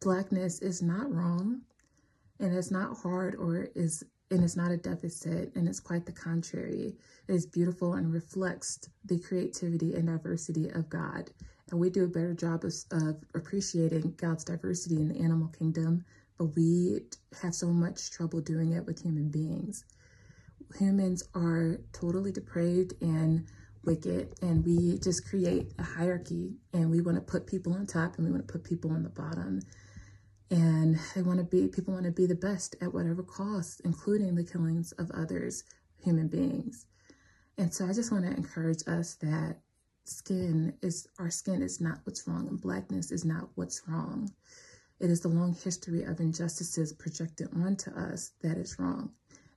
blackness 0.00 0.60
is 0.60 0.82
not 0.82 1.12
wrong 1.12 1.62
and 2.40 2.54
it's 2.54 2.70
not 2.70 2.96
hard 2.96 3.34
or 3.36 3.68
is 3.74 4.04
and 4.30 4.44
it's 4.44 4.56
not 4.56 4.70
a 4.70 4.76
deficit 4.76 5.50
and 5.54 5.66
it's 5.66 5.80
quite 5.80 6.04
the 6.04 6.12
contrary 6.12 6.94
it 7.28 7.32
is 7.32 7.46
beautiful 7.46 7.94
and 7.94 8.12
reflects 8.12 8.78
the 9.06 9.18
creativity 9.18 9.94
and 9.94 10.06
diversity 10.06 10.68
of 10.70 10.88
god 10.88 11.30
and 11.70 11.80
we 11.80 11.90
do 11.90 12.04
a 12.04 12.08
better 12.08 12.34
job 12.34 12.64
of, 12.64 12.74
of 12.92 13.16
appreciating 13.34 14.14
god's 14.16 14.44
diversity 14.44 14.96
in 14.96 15.08
the 15.08 15.20
animal 15.20 15.48
kingdom 15.48 16.04
but 16.38 16.54
we 16.54 17.00
have 17.42 17.54
so 17.54 17.66
much 17.66 18.12
trouble 18.12 18.40
doing 18.40 18.72
it 18.72 18.86
with 18.86 19.02
human 19.02 19.28
beings. 19.28 19.84
Humans 20.78 21.24
are 21.34 21.80
totally 21.92 22.30
depraved 22.30 22.94
and 23.00 23.46
wicked, 23.84 24.34
and 24.40 24.64
we 24.64 24.98
just 24.98 25.28
create 25.28 25.72
a 25.78 25.82
hierarchy 25.82 26.52
and 26.72 26.90
we 26.90 27.00
want 27.00 27.16
to 27.16 27.20
put 27.20 27.46
people 27.46 27.72
on 27.72 27.86
top 27.86 28.16
and 28.16 28.24
we 28.24 28.30
want 28.30 28.46
to 28.46 28.52
put 28.52 28.62
people 28.62 28.92
on 28.92 29.02
the 29.02 29.08
bottom. 29.08 29.60
And 30.50 30.98
they 31.14 31.22
want 31.22 31.38
to 31.38 31.44
be, 31.44 31.68
people 31.68 31.92
want 31.92 32.06
to 32.06 32.12
be 32.12 32.26
the 32.26 32.34
best 32.34 32.76
at 32.80 32.92
whatever 32.92 33.22
cost, 33.22 33.82
including 33.84 34.34
the 34.34 34.44
killings 34.44 34.92
of 34.92 35.10
others, 35.10 35.64
human 36.02 36.28
beings. 36.28 36.86
And 37.58 37.72
so 37.72 37.86
I 37.86 37.92
just 37.92 38.12
want 38.12 38.24
to 38.24 38.30
encourage 38.30 38.82
us 38.86 39.14
that 39.16 39.56
skin 40.04 40.72
is, 40.80 41.06
our 41.18 41.30
skin 41.30 41.60
is 41.60 41.80
not 41.80 42.00
what's 42.04 42.26
wrong 42.26 42.48
and 42.48 42.60
blackness 42.60 43.10
is 43.10 43.24
not 43.24 43.48
what's 43.56 43.82
wrong. 43.86 44.30
It 45.00 45.10
is 45.10 45.20
the 45.20 45.28
long 45.28 45.54
history 45.54 46.02
of 46.02 46.18
injustices 46.18 46.92
projected 46.92 47.48
onto 47.54 47.90
us 47.90 48.32
that 48.42 48.56
is 48.56 48.78
wrong. 48.78 49.12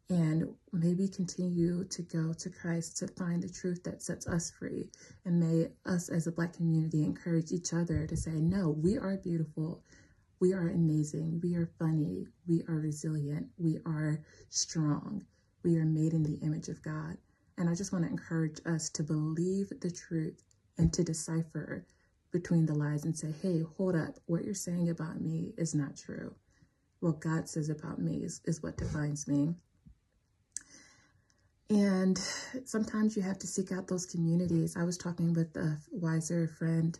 And 0.09 0.53
may 0.73 0.93
we 0.93 1.07
continue 1.07 1.85
to 1.85 2.01
go 2.01 2.33
to 2.33 2.49
Christ 2.49 2.97
to 2.97 3.07
find 3.07 3.41
the 3.41 3.47
truth 3.47 3.81
that 3.83 4.03
sets 4.03 4.27
us 4.27 4.51
free. 4.51 4.89
And 5.23 5.39
may 5.39 5.69
us 5.85 6.09
as 6.09 6.27
a 6.27 6.33
Black 6.33 6.53
community 6.53 7.05
encourage 7.05 7.53
each 7.53 7.71
other 7.73 8.05
to 8.05 8.17
say, 8.17 8.31
no, 8.31 8.69
we 8.69 8.97
are 8.97 9.15
beautiful. 9.15 9.83
We 10.41 10.53
are 10.53 10.69
amazing. 10.69 11.39
We 11.43 11.55
are 11.55 11.69
funny. 11.77 12.25
We 12.47 12.63
are 12.67 12.79
resilient. 12.79 13.47
We 13.59 13.77
are 13.85 14.23
strong. 14.49 15.23
We 15.63 15.77
are 15.77 15.85
made 15.85 16.13
in 16.13 16.23
the 16.23 16.39
image 16.43 16.67
of 16.67 16.81
God. 16.81 17.15
And 17.59 17.69
I 17.69 17.75
just 17.75 17.93
want 17.93 18.05
to 18.05 18.11
encourage 18.11 18.59
us 18.65 18.89
to 18.89 19.03
believe 19.03 19.71
the 19.81 19.91
truth 19.91 20.41
and 20.79 20.91
to 20.93 21.03
decipher 21.03 21.85
between 22.31 22.65
the 22.65 22.73
lies 22.73 23.05
and 23.05 23.15
say, 23.15 23.31
hey, 23.39 23.61
hold 23.77 23.95
up, 23.95 24.15
what 24.25 24.43
you're 24.43 24.55
saying 24.55 24.89
about 24.89 25.21
me 25.21 25.53
is 25.57 25.75
not 25.75 25.95
true. 25.95 26.33
What 27.01 27.19
God 27.19 27.47
says 27.47 27.69
about 27.69 27.99
me 27.99 28.23
is, 28.23 28.41
is 28.45 28.63
what 28.63 28.77
defines 28.77 29.27
me. 29.27 29.53
And 31.69 32.17
sometimes 32.65 33.15
you 33.15 33.21
have 33.21 33.37
to 33.39 33.47
seek 33.47 33.71
out 33.71 33.87
those 33.87 34.07
communities. 34.07 34.75
I 34.75 34.83
was 34.83 34.97
talking 34.97 35.33
with 35.33 35.55
a 35.55 35.77
wiser 35.91 36.47
friend, 36.47 36.97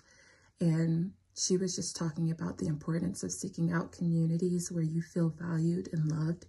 and 0.60 1.12
she 1.35 1.57
was 1.57 1.75
just 1.75 1.95
talking 1.95 2.31
about 2.31 2.57
the 2.57 2.67
importance 2.67 3.23
of 3.23 3.31
seeking 3.31 3.71
out 3.71 3.91
communities 3.91 4.71
where 4.71 4.83
you 4.83 5.01
feel 5.01 5.33
valued 5.39 5.89
and 5.93 6.11
loved. 6.11 6.45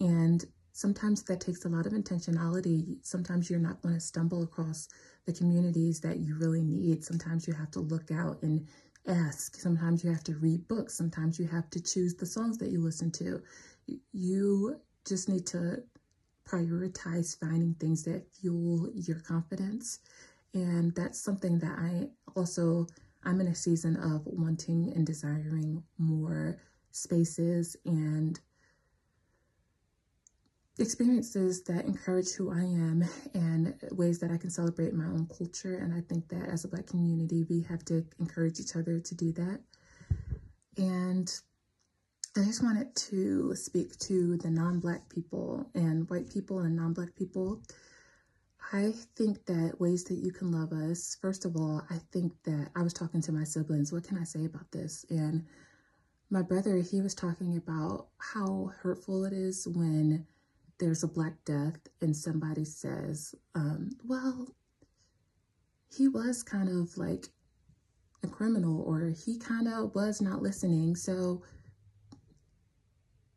And 0.00 0.44
sometimes 0.72 1.22
that 1.24 1.40
takes 1.40 1.64
a 1.64 1.68
lot 1.68 1.86
of 1.86 1.92
intentionality. 1.92 2.98
Sometimes 3.02 3.50
you're 3.50 3.58
not 3.58 3.82
going 3.82 3.94
to 3.94 4.00
stumble 4.00 4.42
across 4.42 4.88
the 5.26 5.32
communities 5.32 6.00
that 6.00 6.18
you 6.18 6.36
really 6.38 6.62
need. 6.62 7.04
Sometimes 7.04 7.46
you 7.46 7.54
have 7.54 7.70
to 7.72 7.80
look 7.80 8.10
out 8.10 8.42
and 8.42 8.66
ask. 9.06 9.56
Sometimes 9.56 10.04
you 10.04 10.10
have 10.10 10.24
to 10.24 10.36
read 10.36 10.68
books. 10.68 10.94
Sometimes 10.94 11.38
you 11.38 11.46
have 11.46 11.68
to 11.70 11.82
choose 11.82 12.14
the 12.14 12.26
songs 12.26 12.58
that 12.58 12.70
you 12.70 12.82
listen 12.82 13.10
to. 13.12 13.42
You 14.12 14.80
just 15.06 15.28
need 15.28 15.46
to 15.48 15.82
prioritize 16.46 17.38
finding 17.38 17.74
things 17.74 18.02
that 18.04 18.26
fuel 18.34 18.90
your 18.94 19.20
confidence. 19.20 20.00
And 20.54 20.94
that's 20.94 21.20
something 21.20 21.58
that 21.60 21.78
I 21.78 22.08
also, 22.34 22.86
I'm 23.24 23.40
in 23.40 23.48
a 23.48 23.54
season 23.54 23.96
of 23.96 24.22
wanting 24.26 24.92
and 24.94 25.06
desiring 25.06 25.82
more 25.98 26.58
spaces 26.90 27.76
and 27.84 28.40
experiences 30.78 31.62
that 31.64 31.84
encourage 31.84 32.32
who 32.32 32.50
I 32.50 32.62
am 32.62 33.04
and 33.34 33.74
ways 33.92 34.18
that 34.20 34.30
I 34.30 34.38
can 34.38 34.50
celebrate 34.50 34.94
my 34.94 35.04
own 35.04 35.26
culture. 35.26 35.76
And 35.76 35.92
I 35.92 36.00
think 36.00 36.28
that 36.28 36.48
as 36.48 36.64
a 36.64 36.68
Black 36.68 36.86
community, 36.86 37.44
we 37.48 37.62
have 37.68 37.84
to 37.86 38.04
encourage 38.18 38.58
each 38.58 38.76
other 38.76 38.98
to 38.98 39.14
do 39.14 39.32
that. 39.32 39.60
And 40.78 41.30
I 42.36 42.44
just 42.44 42.62
wanted 42.62 42.94
to 42.94 43.54
speak 43.56 43.98
to 43.98 44.36
the 44.38 44.50
non 44.50 44.80
Black 44.80 45.08
people 45.08 45.68
and 45.74 46.08
white 46.08 46.30
people 46.32 46.60
and 46.60 46.76
non 46.76 46.92
Black 46.92 47.14
people. 47.16 47.60
I 48.72 48.92
think 49.16 49.46
that 49.46 49.80
ways 49.80 50.04
that 50.04 50.18
you 50.18 50.32
can 50.32 50.52
love 50.52 50.72
us, 50.72 51.16
first 51.20 51.44
of 51.44 51.56
all, 51.56 51.82
I 51.90 51.98
think 52.12 52.32
that 52.44 52.68
I 52.76 52.82
was 52.82 52.92
talking 52.92 53.20
to 53.22 53.32
my 53.32 53.44
siblings, 53.44 53.92
what 53.92 54.04
can 54.04 54.18
I 54.18 54.24
say 54.24 54.44
about 54.44 54.70
this? 54.70 55.04
And 55.10 55.44
my 56.30 56.42
brother, 56.42 56.76
he 56.76 57.00
was 57.00 57.14
talking 57.14 57.56
about 57.56 58.08
how 58.18 58.70
hurtful 58.80 59.24
it 59.24 59.32
is 59.32 59.66
when 59.66 60.26
there's 60.78 61.02
a 61.02 61.08
Black 61.08 61.34
Death 61.44 61.78
and 62.00 62.16
somebody 62.16 62.64
says, 62.64 63.34
um, 63.54 63.90
well, 64.04 64.54
he 65.94 66.06
was 66.08 66.42
kind 66.42 66.68
of 66.68 66.96
like 66.96 67.26
a 68.22 68.28
criminal 68.28 68.82
or 68.82 69.12
he 69.24 69.38
kind 69.38 69.66
of 69.66 69.94
was 69.94 70.20
not 70.20 70.42
listening. 70.42 70.94
So, 70.94 71.42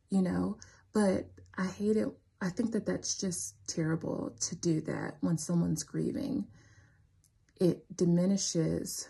you 0.09 0.21
know, 0.21 0.57
but 0.93 1.25
I 1.57 1.65
hate 1.65 1.97
it. 1.97 2.07
I 2.43 2.50
think 2.50 2.73
that 2.73 2.85
that's 2.85 3.15
just 3.15 3.55
terrible 3.67 4.35
to 4.41 4.55
do 4.57 4.81
that 4.81 5.15
when 5.21 5.38
someone's 5.38 5.83
grieving. 5.83 6.45
It 7.62 7.85
diminishes 7.95 9.07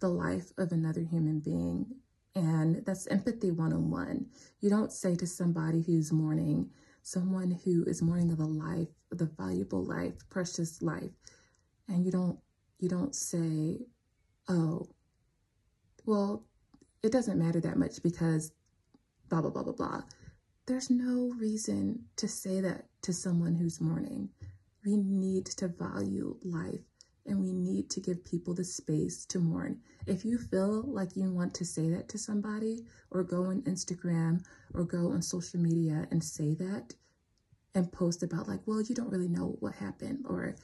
the 0.00 0.08
life 0.08 0.52
of 0.58 0.72
another 0.72 1.02
human 1.02 1.38
being. 1.38 1.86
And 2.34 2.84
that's 2.84 3.06
empathy 3.06 3.52
one 3.52 3.72
on 3.72 3.88
one. 3.88 4.26
You 4.58 4.68
don't 4.68 4.90
say 4.90 5.14
to 5.14 5.28
somebody 5.28 5.82
who's 5.82 6.12
mourning, 6.12 6.70
someone 7.04 7.52
who 7.64 7.84
is 7.84 8.02
mourning 8.02 8.32
of 8.32 8.40
a 8.40 8.46
life, 8.46 8.88
the 9.10 9.26
valuable 9.26 9.84
life, 9.84 10.14
precious 10.28 10.82
life, 10.82 11.12
and 11.86 12.04
you 12.04 12.10
don't 12.10 12.38
you 12.78 12.88
don't 12.88 13.14
say, 13.14 13.86
"Oh, 14.48 14.88
well, 16.04 16.46
it 17.02 17.12
doesn't 17.12 17.38
matter 17.38 17.60
that 17.60 17.78
much 17.78 18.02
because 18.02 18.50
blah 19.28 19.40
blah 19.40 19.50
blah 19.50 19.62
blah 19.62 19.72
blah." 19.72 20.02
There's 20.66 20.90
no 20.90 21.32
reason 21.38 22.04
to 22.16 22.28
say 22.28 22.60
that 22.60 22.84
to 23.02 23.12
someone 23.12 23.56
who's 23.56 23.80
mourning. 23.80 24.28
We 24.84 24.96
need 24.96 25.46
to 25.46 25.66
value 25.66 26.36
life 26.44 26.84
and 27.26 27.40
we 27.40 27.52
need 27.52 27.90
to 27.90 28.00
give 28.00 28.24
people 28.24 28.54
the 28.54 28.64
space 28.64 29.24
to 29.26 29.40
mourn. 29.40 29.80
If 30.06 30.24
you 30.24 30.38
feel 30.38 30.84
like 30.86 31.16
you 31.16 31.32
want 31.32 31.54
to 31.54 31.64
say 31.64 31.88
that 31.90 32.08
to 32.10 32.18
somebody 32.18 32.84
or 33.10 33.24
go 33.24 33.46
on 33.46 33.62
Instagram 33.62 34.44
or 34.72 34.84
go 34.84 35.10
on 35.10 35.22
social 35.22 35.58
media 35.58 36.06
and 36.12 36.22
say 36.22 36.54
that 36.54 36.94
and 37.74 37.92
post 37.92 38.22
about 38.22 38.46
like, 38.46 38.60
well, 38.64 38.82
you 38.82 38.94
don't 38.94 39.10
really 39.10 39.28
know 39.28 39.56
what 39.58 39.74
happened 39.74 40.24
or 40.28 40.54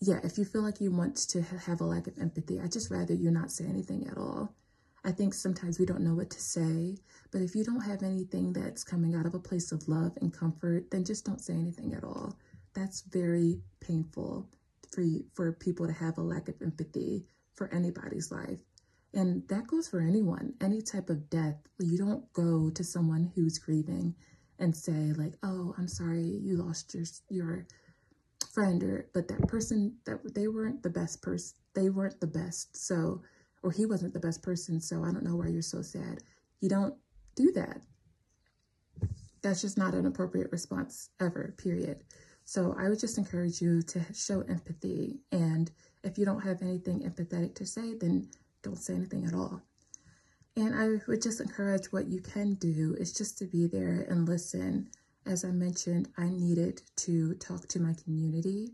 yeah, 0.00 0.20
if 0.24 0.36
you 0.36 0.44
feel 0.44 0.62
like 0.62 0.80
you 0.80 0.90
want 0.90 1.16
to 1.28 1.42
have 1.42 1.80
a 1.80 1.84
lack 1.84 2.08
of 2.08 2.18
empathy, 2.18 2.60
I 2.60 2.66
just 2.66 2.90
rather 2.90 3.14
you 3.14 3.30
not 3.30 3.52
say 3.52 3.64
anything 3.64 4.06
at 4.06 4.18
all. 4.18 4.52
I 5.04 5.10
think 5.10 5.34
sometimes 5.34 5.78
we 5.78 5.86
don't 5.86 6.00
know 6.04 6.14
what 6.14 6.30
to 6.30 6.40
say, 6.40 6.96
but 7.32 7.42
if 7.42 7.54
you 7.56 7.64
don't 7.64 7.80
have 7.80 8.02
anything 8.02 8.52
that's 8.52 8.84
coming 8.84 9.14
out 9.14 9.26
of 9.26 9.34
a 9.34 9.40
place 9.40 9.72
of 9.72 9.88
love 9.88 10.16
and 10.20 10.32
comfort, 10.32 10.90
then 10.90 11.04
just 11.04 11.24
don't 11.24 11.40
say 11.40 11.54
anything 11.54 11.92
at 11.94 12.04
all. 12.04 12.38
That's 12.74 13.02
very 13.02 13.60
painful 13.80 14.48
for 14.92 15.02
you, 15.02 15.24
for 15.34 15.52
people 15.52 15.86
to 15.86 15.92
have 15.92 16.18
a 16.18 16.22
lack 16.22 16.48
of 16.48 16.62
empathy 16.62 17.26
for 17.54 17.72
anybody's 17.74 18.30
life. 18.30 18.58
And 19.12 19.46
that 19.48 19.66
goes 19.66 19.88
for 19.88 20.00
anyone, 20.00 20.54
any 20.60 20.80
type 20.80 21.10
of 21.10 21.28
death. 21.28 21.56
You 21.78 21.98
don't 21.98 22.32
go 22.32 22.70
to 22.70 22.84
someone 22.84 23.32
who's 23.34 23.58
grieving 23.58 24.14
and 24.58 24.74
say 24.74 25.12
like, 25.12 25.34
"Oh, 25.42 25.74
I'm 25.76 25.88
sorry 25.88 26.22
you 26.22 26.56
lost 26.56 26.94
your 26.94 27.04
your 27.28 27.66
friend," 28.52 28.82
or 28.82 29.08
but 29.12 29.28
that 29.28 29.48
person 29.48 29.96
that 30.04 30.34
they 30.34 30.48
weren't 30.48 30.82
the 30.82 30.90
best 30.90 31.22
person. 31.22 31.56
They 31.74 31.90
weren't 31.90 32.20
the 32.20 32.26
best, 32.26 32.76
so 32.76 33.22
or 33.62 33.70
he 33.70 33.86
wasn't 33.86 34.12
the 34.12 34.20
best 34.20 34.42
person. 34.42 34.80
So 34.80 35.04
I 35.04 35.12
don't 35.12 35.24
know 35.24 35.36
why 35.36 35.48
you're 35.48 35.62
so 35.62 35.82
sad. 35.82 36.22
You 36.60 36.68
don't 36.68 36.94
do 37.34 37.52
that. 37.52 37.80
That's 39.42 39.60
just 39.60 39.78
not 39.78 39.94
an 39.94 40.06
appropriate 40.06 40.52
response 40.52 41.10
ever. 41.20 41.54
Period. 41.58 42.04
So 42.44 42.76
I 42.78 42.88
would 42.88 42.98
just 42.98 43.18
encourage 43.18 43.60
you 43.60 43.82
to 43.82 44.00
show 44.14 44.40
empathy. 44.42 45.20
And 45.30 45.70
if 46.02 46.18
you 46.18 46.24
don't 46.24 46.42
have 46.42 46.62
anything 46.62 47.00
empathetic 47.00 47.54
to 47.56 47.66
say, 47.66 47.94
then 47.94 48.28
don't 48.62 48.78
say 48.78 48.94
anything 48.94 49.24
at 49.26 49.34
all. 49.34 49.62
And 50.56 50.74
I 50.74 51.00
would 51.08 51.22
just 51.22 51.40
encourage 51.40 51.92
what 51.92 52.08
you 52.08 52.20
can 52.20 52.54
do 52.54 52.94
is 52.98 53.12
just 53.12 53.38
to 53.38 53.46
be 53.46 53.66
there 53.66 54.06
and 54.08 54.28
listen. 54.28 54.88
As 55.24 55.44
I 55.44 55.50
mentioned, 55.50 56.08
I 56.18 56.28
needed 56.28 56.82
to 56.96 57.34
talk 57.34 57.68
to 57.68 57.80
my 57.80 57.94
community 58.04 58.72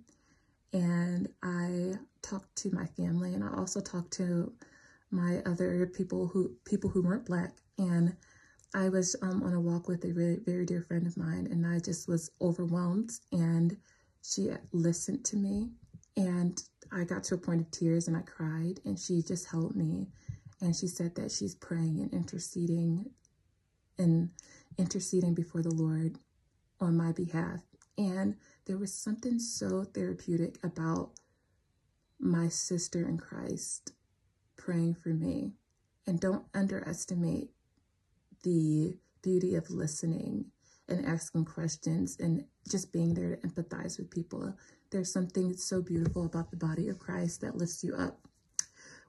and 0.73 1.29
I 1.43 1.95
talked 2.23 2.57
to 2.57 2.75
my 2.75 2.87
family 2.87 3.35
and 3.35 3.45
I 3.45 3.57
also 3.57 3.81
talked 3.81 4.13
to 4.15 4.53
my 5.11 5.43
other 5.47 5.87
people 5.87 6.29
who 6.29 6.57
people 6.65 6.91
who 6.91 7.03
weren't 7.03 7.27
black 7.27 7.53
and 7.79 8.17
I 8.75 8.91
was 8.91 9.17
um, 9.23 9.43
on 9.43 9.55
a 9.55 9.61
walk 9.61 9.89
with 9.89 10.05
a 10.05 10.13
really, 10.13 10.39
very 10.45 10.67
dear 10.67 10.83
friend 10.83 11.07
of 11.07 11.17
mine, 11.17 11.49
and 11.51 11.67
I 11.67 11.79
just 11.79 12.07
was 12.07 12.31
overwhelmed. 12.41 13.13
And 13.33 13.77
she 14.23 14.51
listened 14.73 15.25
to 15.27 15.37
me, 15.37 15.71
and 16.17 16.61
I 16.93 17.05
got 17.05 17.25
to 17.25 17.35
a 17.35 17.39
point 17.39 17.63
of 17.63 17.71
tears, 17.71 18.09
and 18.09 18.17
I 18.17 18.21
cried. 18.21 18.81
And 18.85 18.99
she 18.99 19.23
just 19.23 19.51
held 19.51 19.75
me, 19.75 20.09
and 20.61 20.77
she 20.77 20.87
said 20.87 21.15
that 21.15 21.31
she's 21.33 21.55
praying 21.55 22.01
and 22.01 22.13
interceding, 22.13 23.11
and 23.97 24.31
interceding 24.77 25.35
before 25.35 25.63
the 25.63 25.75
Lord 25.75 26.19
on 26.79 26.97
my 26.97 27.13
behalf. 27.13 27.61
And 27.97 28.37
there 28.67 28.77
was 28.77 28.93
something 28.93 29.39
so 29.39 29.83
therapeutic 29.83 30.59
about 30.63 31.13
my 32.21 32.49
sister 32.49 33.09
in 33.09 33.17
Christ 33.17 33.93
praying 34.69 34.95
for 34.95 35.09
me. 35.09 35.53
And 36.07 36.21
don't 36.21 36.45
underestimate 36.55 37.49
the 38.43 38.99
beauty 39.23 39.55
of 39.55 39.71
listening 39.71 40.45
and 40.89 41.07
asking 41.07 41.47
questions 41.47 42.19
and 42.21 42.45
just 42.71 42.93
being 42.93 43.15
there 43.15 43.37
to 43.37 43.49
empathize 43.49 43.99
with 43.99 44.11
people. 44.11 44.55
There's 44.91 45.13
something 45.13 45.55
so 45.57 45.81
beautiful 45.81 46.27
about 46.27 46.51
the 46.51 46.59
body 46.59 46.89
of 46.89 46.99
Christ 46.99 47.41
that 47.41 47.57
lifts 47.57 47.83
you 47.83 47.95
up 47.95 48.21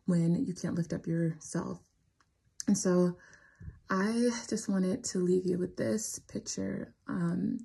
when 0.06 0.46
you 0.46 0.54
can't 0.54 0.76
lift 0.76 0.94
up 0.94 1.06
yourself. 1.06 1.80
And 2.68 2.78
so 2.78 3.18
I 3.90 4.30
just 4.50 4.70
wanted 4.70 5.04
to 5.06 5.20
leave 5.20 5.46
you 5.46 5.58
with 5.58 5.76
this 5.76 6.20
picture. 6.20 6.94
Um, 7.08 7.60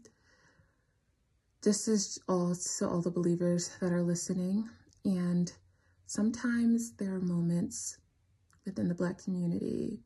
this 1.63 1.87
is 1.87 2.19
all 2.29 2.57
to 2.79 2.89
all 2.89 3.01
the 3.01 3.11
believers 3.11 3.71
that 3.81 3.93
are 3.93 4.03
listening. 4.03 4.69
And 5.05 5.53
sometimes 6.07 6.93
there 6.97 7.15
are 7.15 7.21
moments 7.21 7.99
within 8.65 8.89
the 8.89 8.95
Black 8.95 9.23
community 9.23 10.01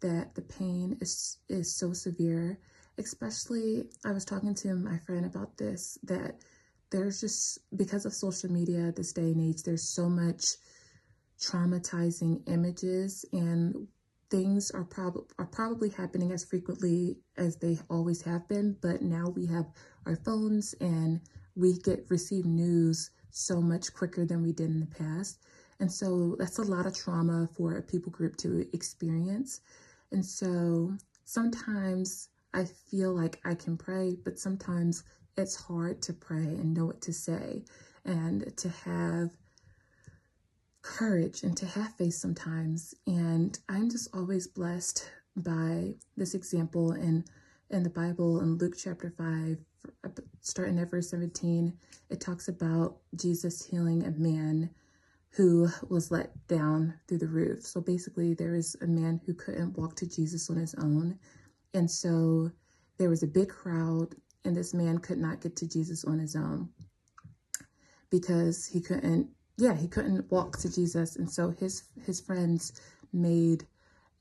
that 0.00 0.34
the 0.34 0.42
pain 0.42 0.96
is 1.00 1.38
is 1.48 1.76
so 1.76 1.92
severe. 1.92 2.58
Especially 2.98 3.90
i 4.06 4.10
was 4.10 4.24
talking 4.24 4.54
to 4.54 4.74
my 4.74 4.98
friend 4.98 5.26
about 5.26 5.58
this 5.58 5.98
that 6.04 6.36
there's 6.90 7.20
just 7.20 7.58
because 7.76 8.06
of 8.06 8.14
social 8.14 8.50
media 8.50 8.90
this 8.92 9.12
day 9.12 9.32
and 9.32 9.40
age 9.40 9.62
there's 9.62 9.82
so 9.82 10.08
much 10.08 10.56
traumatizing 11.38 12.40
images 12.48 13.24
and 13.32 13.86
things 14.30 14.70
are 14.70 14.84
probably 14.84 15.24
are 15.38 15.46
probably 15.46 15.90
happening 15.90 16.32
as 16.32 16.44
frequently 16.44 17.16
as 17.36 17.56
they 17.56 17.78
always 17.88 18.22
have 18.22 18.48
been. 18.48 18.76
But 18.80 19.02
now 19.02 19.28
we 19.28 19.46
have 19.46 19.66
our 20.04 20.16
phones 20.16 20.74
and 20.80 21.20
we 21.54 21.78
get 21.78 22.06
receive 22.08 22.44
news 22.44 23.10
so 23.36 23.60
much 23.60 23.92
quicker 23.92 24.24
than 24.24 24.42
we 24.42 24.52
did 24.52 24.70
in 24.70 24.80
the 24.80 24.86
past 24.86 25.38
and 25.80 25.90
so 25.92 26.36
that's 26.38 26.58
a 26.58 26.62
lot 26.62 26.86
of 26.86 26.96
trauma 26.96 27.48
for 27.56 27.76
a 27.76 27.82
people 27.82 28.10
group 28.10 28.36
to 28.36 28.66
experience 28.72 29.60
and 30.12 30.24
so 30.24 30.92
sometimes 31.24 32.28
I 32.56 32.64
feel 32.64 33.14
like 33.14 33.38
I 33.44 33.54
can 33.54 33.76
pray, 33.76 34.16
but 34.24 34.38
sometimes 34.38 35.04
it's 35.36 35.56
hard 35.56 36.00
to 36.02 36.14
pray 36.14 36.38
and 36.38 36.72
know 36.72 36.86
what 36.86 37.02
to 37.02 37.12
say 37.12 37.64
and 38.04 38.56
to 38.56 38.70
have 38.70 39.30
courage 40.80 41.42
and 41.42 41.54
to 41.58 41.66
have 41.66 41.94
faith 41.96 42.14
sometimes. 42.14 42.94
And 43.06 43.58
I'm 43.68 43.90
just 43.90 44.08
always 44.14 44.46
blessed 44.46 45.10
by 45.36 45.96
this 46.16 46.34
example 46.34 46.92
in 46.92 47.24
in 47.68 47.82
the 47.82 47.90
Bible 47.90 48.40
in 48.40 48.56
Luke 48.56 48.76
chapter 48.78 49.10
5, 49.10 49.58
starting 50.40 50.78
at 50.78 50.90
verse 50.90 51.10
17, 51.10 51.72
it 52.10 52.20
talks 52.20 52.48
about 52.48 52.96
Jesus 53.14 53.64
healing 53.64 54.04
a 54.04 54.10
man 54.12 54.70
who 55.30 55.68
was 55.88 56.10
let 56.10 56.32
down 56.48 56.94
through 57.06 57.18
the 57.18 57.26
roof. 57.26 57.62
So 57.62 57.80
basically, 57.80 58.32
there 58.32 58.54
is 58.54 58.76
a 58.80 58.86
man 58.86 59.20
who 59.26 59.34
couldn't 59.34 59.76
walk 59.76 59.94
to 59.96 60.08
Jesus 60.08 60.48
on 60.48 60.56
his 60.56 60.74
own. 60.76 61.18
And 61.74 61.90
so 61.90 62.50
there 62.96 63.10
was 63.10 63.22
a 63.22 63.28
big 63.28 63.50
crowd, 63.50 64.14
and 64.44 64.56
this 64.56 64.72
man 64.72 64.98
could 64.98 65.18
not 65.18 65.40
get 65.42 65.56
to 65.56 65.68
Jesus 65.68 66.04
on 66.04 66.18
his 66.18 66.36
own 66.36 66.70
because 68.08 68.66
he 68.66 68.80
couldn't, 68.80 69.28
yeah, 69.58 69.74
he 69.74 69.88
couldn't 69.88 70.30
walk 70.30 70.56
to 70.58 70.72
Jesus. 70.72 71.16
And 71.16 71.30
so 71.30 71.50
his, 71.50 71.82
his 72.06 72.20
friends 72.20 72.80
made 73.12 73.66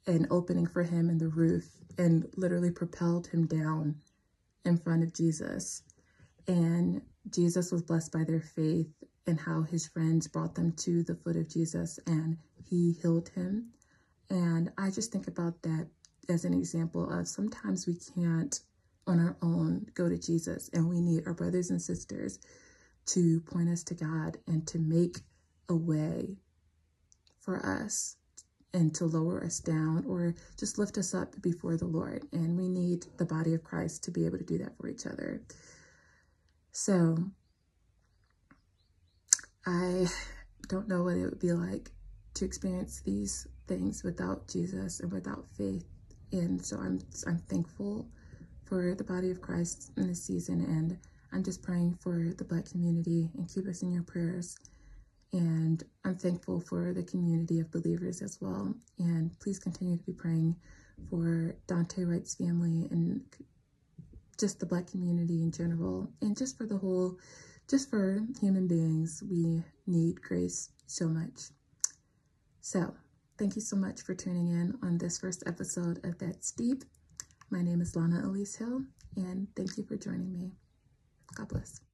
an 0.07 0.27
opening 0.29 0.67
for 0.67 0.83
him 0.83 1.09
in 1.09 1.17
the 1.17 1.29
roof 1.29 1.69
and 1.97 2.27
literally 2.35 2.71
propelled 2.71 3.27
him 3.27 3.45
down 3.45 3.95
in 4.65 4.77
front 4.77 5.03
of 5.03 5.13
Jesus. 5.13 5.83
And 6.47 7.01
Jesus 7.29 7.71
was 7.71 7.81
blessed 7.81 8.11
by 8.11 8.23
their 8.23 8.41
faith 8.41 8.91
and 9.27 9.39
how 9.39 9.63
his 9.63 9.87
friends 9.87 10.27
brought 10.27 10.55
them 10.55 10.73
to 10.73 11.03
the 11.03 11.15
foot 11.15 11.35
of 11.35 11.49
Jesus 11.49 11.99
and 12.05 12.37
he 12.69 12.93
healed 13.01 13.29
him. 13.29 13.71
And 14.29 14.71
I 14.77 14.91
just 14.91 15.11
think 15.11 15.27
about 15.27 15.61
that 15.63 15.87
as 16.29 16.45
an 16.45 16.53
example 16.53 17.11
of 17.11 17.27
sometimes 17.27 17.87
we 17.87 17.95
can't 18.15 18.59
on 19.07 19.19
our 19.19 19.37
own 19.41 19.85
go 19.93 20.09
to 20.09 20.17
Jesus 20.17 20.69
and 20.73 20.89
we 20.89 20.99
need 20.99 21.23
our 21.27 21.33
brothers 21.33 21.69
and 21.69 21.81
sisters 21.81 22.39
to 23.07 23.39
point 23.41 23.69
us 23.69 23.83
to 23.83 23.93
God 23.93 24.37
and 24.47 24.65
to 24.67 24.79
make 24.79 25.19
a 25.69 25.75
way 25.75 26.37
for 27.39 27.63
us 27.63 28.17
and 28.75 28.93
to 28.93 29.05
lower 29.05 29.43
us 29.43 29.59
down 29.59 30.03
or 30.05 30.35
just 30.59 30.77
lift 30.77 30.97
us 30.97 31.13
up 31.13 31.41
before 31.41 31.77
the 31.77 31.85
Lord. 31.85 32.25
And 32.33 32.57
we 32.57 32.67
need 32.67 33.05
the 33.17 33.25
body 33.25 33.53
of 33.53 33.63
Christ 33.63 34.03
to 34.03 34.11
be 34.11 34.25
able 34.25 34.37
to 34.37 34.43
do 34.43 34.57
that 34.59 34.77
for 34.77 34.89
each 34.89 35.05
other. 35.05 35.41
So 36.73 37.17
I 39.65 40.07
don't 40.67 40.89
know 40.89 41.03
what 41.03 41.15
it 41.15 41.23
would 41.23 41.39
be 41.39 41.53
like 41.53 41.89
to 42.35 42.45
experience 42.45 43.01
these 43.01 43.47
things 43.67 44.03
without 44.03 44.49
Jesus 44.49 44.99
and 44.99 45.11
without 45.11 45.45
faith. 45.57 45.85
And 46.33 46.63
so 46.63 46.77
I'm 46.77 46.99
I'm 47.25 47.39
thankful 47.49 48.09
for 48.65 48.93
the 48.93 49.03
body 49.05 49.31
of 49.31 49.41
Christ 49.41 49.91
in 49.95 50.07
this 50.07 50.23
season 50.23 50.59
and 50.61 50.97
I'm 51.31 51.43
just 51.43 51.63
praying 51.63 51.97
for 52.01 52.33
the 52.37 52.43
black 52.43 52.65
community 52.65 53.29
and 53.37 53.47
keep 53.47 53.67
us 53.67 53.83
in 53.83 53.91
your 53.91 54.03
prayers. 54.03 54.57
And 55.33 55.83
I'm 56.05 56.17
thankful 56.17 56.61
for 56.61 56.93
the 56.93 57.03
community 57.03 57.59
of 57.59 57.71
believers 57.71 58.21
as 58.21 58.37
well. 58.39 58.73
And 58.99 59.37
please 59.39 59.59
continue 59.59 59.97
to 59.97 60.03
be 60.03 60.13
praying 60.13 60.55
for 61.09 61.55
Daunte 61.67 62.07
Wright's 62.07 62.35
family 62.35 62.87
and 62.91 63.21
just 64.39 64.59
the 64.59 64.65
black 64.65 64.87
community 64.87 65.41
in 65.41 65.51
general 65.51 66.09
and 66.21 66.37
just 66.37 66.57
for 66.57 66.65
the 66.65 66.77
whole 66.77 67.17
just 67.69 67.89
for 67.89 68.21
human 68.39 68.67
beings 68.67 69.23
we 69.29 69.63
need 69.87 70.21
grace 70.21 70.69
so 70.87 71.07
much. 71.07 71.49
So 72.61 72.93
thank 73.37 73.55
you 73.55 73.61
so 73.61 73.75
much 73.75 74.01
for 74.01 74.13
tuning 74.13 74.49
in 74.49 74.77
on 74.83 74.97
this 74.97 75.17
first 75.17 75.43
episode 75.47 76.03
of 76.05 76.17
that's 76.19 76.51
deep. 76.51 76.83
My 77.49 77.61
name 77.61 77.81
is 77.81 77.95
lana 77.95 78.21
elise 78.25 78.55
hill 78.55 78.81
and 79.15 79.47
thank 79.55 79.77
you 79.77 79.83
for 79.83 79.95
joining 79.95 80.31
me. 80.33 80.51
God 81.35 81.47
bless 81.49 81.84